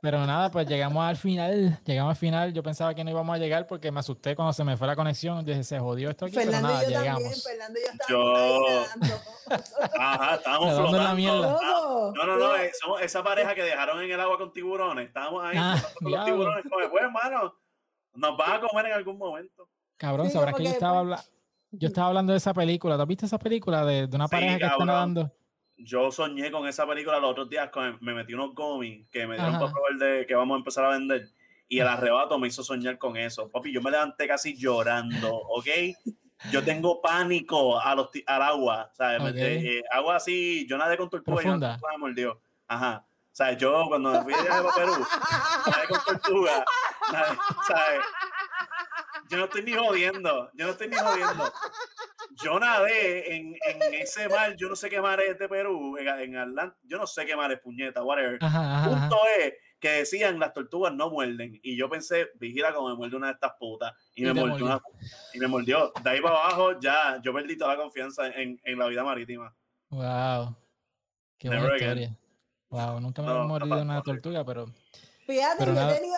[0.00, 1.80] Pero nada, pues llegamos al final.
[1.84, 2.52] Llegamos al final.
[2.52, 4.94] Yo pensaba que no íbamos a llegar porque me asusté cuando se me fue la
[4.94, 5.44] conexión.
[5.44, 6.34] Dije, se jodió esto aquí.
[6.34, 7.22] Fernando pero nada, y yo llegamos.
[7.22, 9.88] También, Fernando y yo estábamos yo...
[9.98, 11.02] Ajá, estábamos flotando.
[11.02, 11.58] La mierda.
[11.60, 12.56] no, no, no.
[12.56, 15.08] Eh, somos esa pareja que dejaron en el agua con tiburones.
[15.08, 16.64] Estábamos ahí ah, con los tiburones.
[16.70, 17.54] Como, pues, hermano,
[18.14, 19.68] nos van a comer en algún momento.
[19.96, 21.24] Cabrón, sabrás que yo estaba, hablando
[21.70, 22.94] yo estaba hablando de esa película.
[22.96, 25.32] ¿Tú has visto esa película de, de una pareja que está nadando?
[25.78, 29.36] Yo soñé con esa película los otros días, con, me metí unos gomis que me
[29.36, 31.28] dieron para probar de que vamos a empezar a vender.
[31.68, 33.50] Y el arrebato me hizo soñar con eso.
[33.50, 35.66] Papi, yo me levanté casi llorando, ¿ok?
[36.50, 39.34] Yo tengo pánico a los, al agua, ¿sabes?
[39.36, 42.40] Eh, agua así, yo nadé con no me mordió.
[42.66, 43.04] Ajá.
[43.32, 43.58] ¿Sabes?
[43.58, 45.06] Yo cuando me fui de Perú,
[45.66, 46.64] nadé con tortuga,
[47.66, 48.00] ¿sabes?
[49.30, 51.52] Yo no estoy ni jodiendo, yo no estoy ni jodiendo
[52.42, 56.06] yo nadé en, en, ese mar, yo no sé qué mar es de Perú, en,
[56.06, 58.38] en Atlanta, yo no sé qué mar es puñeta, whatever.
[58.38, 61.58] Punto es que decían las tortugas no muerden.
[61.62, 63.92] Y yo pensé, vigila como me muerde una de estas putas.
[64.14, 64.82] Y, me mordió,
[65.34, 65.92] y me mordió.
[66.02, 69.54] De ahí para abajo ya, yo perdí toda la confianza en, en la vida marítima.
[69.90, 70.56] Wow.
[71.38, 72.16] Qué buena historia.
[72.70, 74.66] Wow, nunca me he mordido una tortuga, pero.
[75.28, 76.16] Fíjate, yo he tenido,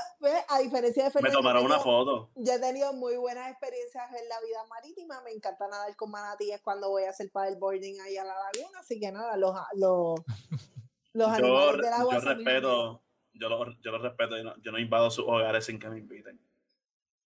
[0.49, 2.31] a diferencia de Fernando, Me tomaron una foto.
[2.37, 5.21] Yo he tenido muy buenas experiencias en la vida marítima.
[5.23, 8.79] Me encanta nadar con manatíes cuando voy a hacer paddleboarding ahí a la laguna.
[8.79, 10.21] Así que nada, los, los,
[11.13, 12.15] los animales del agua.
[12.15, 14.37] Yo respeto, yo lo, yo lo respeto.
[14.37, 16.41] Yo no, yo no invado sus hogares sin que me inviten.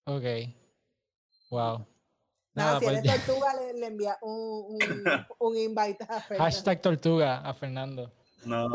[0.05, 0.23] Ok.
[1.51, 1.85] Wow.
[2.55, 5.03] Nada, si pues eres tortuga, le, le envía un, un,
[5.37, 6.43] un invite a Fernando.
[6.45, 8.11] Hashtag tortuga a Fernando.
[8.45, 8.69] No,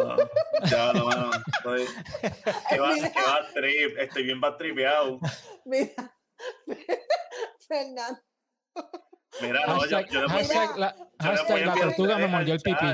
[0.69, 1.31] ya no, mano.
[1.57, 1.87] Estoy,
[2.69, 5.21] que va, que va trip, estoy bien tripeado.
[5.65, 6.17] Mira,
[7.69, 8.21] Fernando.
[9.41, 12.87] Mira, no, yo, yo, hashtag, la, hashtag la tortuga me mordió el pipí.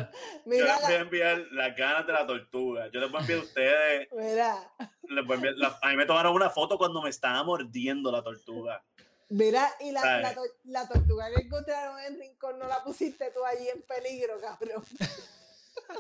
[0.44, 2.89] Mira, yo les voy a enviar las ganas de la tortuga.
[2.89, 4.09] Yo les voy a enviar a ustedes.
[4.12, 4.73] Mira.
[5.09, 8.12] Les voy a, enviar, la, a mí me tomaron una foto cuando me estaba mordiendo
[8.12, 8.85] la tortuga.
[9.28, 13.69] Mira, y la, la, la, tortuga que encontraron en Rincón no la pusiste tú allí
[13.69, 14.85] en peligro, cabrón.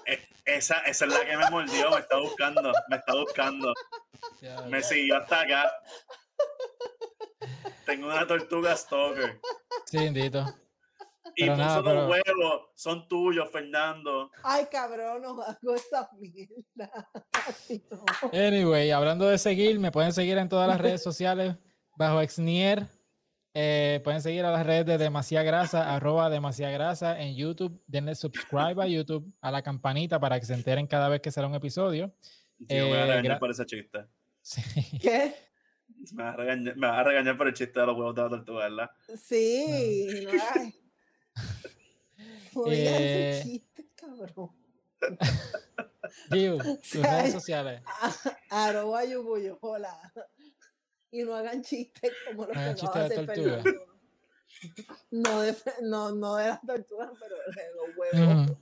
[0.06, 3.74] Eh, esa, esa es la que me mordió, me está buscando, me está buscando.
[4.68, 5.72] Me siguió hasta acá.
[7.84, 9.40] Tengo una tortuga stalker.
[9.86, 10.44] Sí, bendito.
[11.38, 14.30] Y puso nada, los huevos, son tuyos, Fernando.
[14.42, 17.10] Ay, cabrón, no hago esa mierda.
[18.32, 21.56] Anyway, hablando de seguir, me pueden seguir en todas las redes sociales
[21.96, 22.86] bajo Exnier
[23.58, 27.82] eh, pueden seguir a las redes de Demasiada Grasa, arroba Demasiada Grasa en YouTube.
[27.86, 31.46] Denle subscribe a YouTube, a la campanita para que se enteren cada vez que será
[31.46, 32.12] un episodio.
[32.58, 34.04] Sí, me va a eh, regañar por ese chiste.
[35.00, 35.34] ¿Qué?
[36.12, 38.22] Me va, a regañar, me va a regañar por el chiste de los huevos de
[38.24, 38.90] la tortuga, ¿verdad?
[39.16, 40.26] Sí,
[42.54, 42.66] no.
[42.70, 44.50] eh, ese chiste, cabrón.
[46.30, 47.80] Digo, tus redes sociales.
[48.50, 49.98] Arroba Yubuyo, hola
[51.16, 53.86] y no hagan chistes como los que no hace Fernando.
[55.10, 58.56] No de, no, no de las tortugas, pero de los huevos.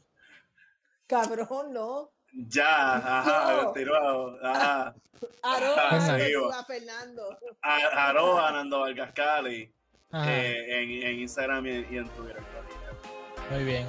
[1.07, 2.13] Cabrón, no.
[2.33, 3.73] Ya, ajá, no.
[3.73, 4.95] tirado, ajá.
[5.43, 7.39] Arroba Fernando.
[7.63, 9.73] Arroba Nando Vargas Cali.
[10.13, 12.43] Eh, en, en, Instagram y, y en Twitter.
[13.51, 13.87] Muy bien.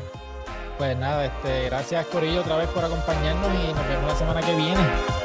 [0.77, 4.55] Pues nada, este, gracias Corillo otra vez por acompañarnos y nos vemos la semana que
[4.55, 5.24] viene.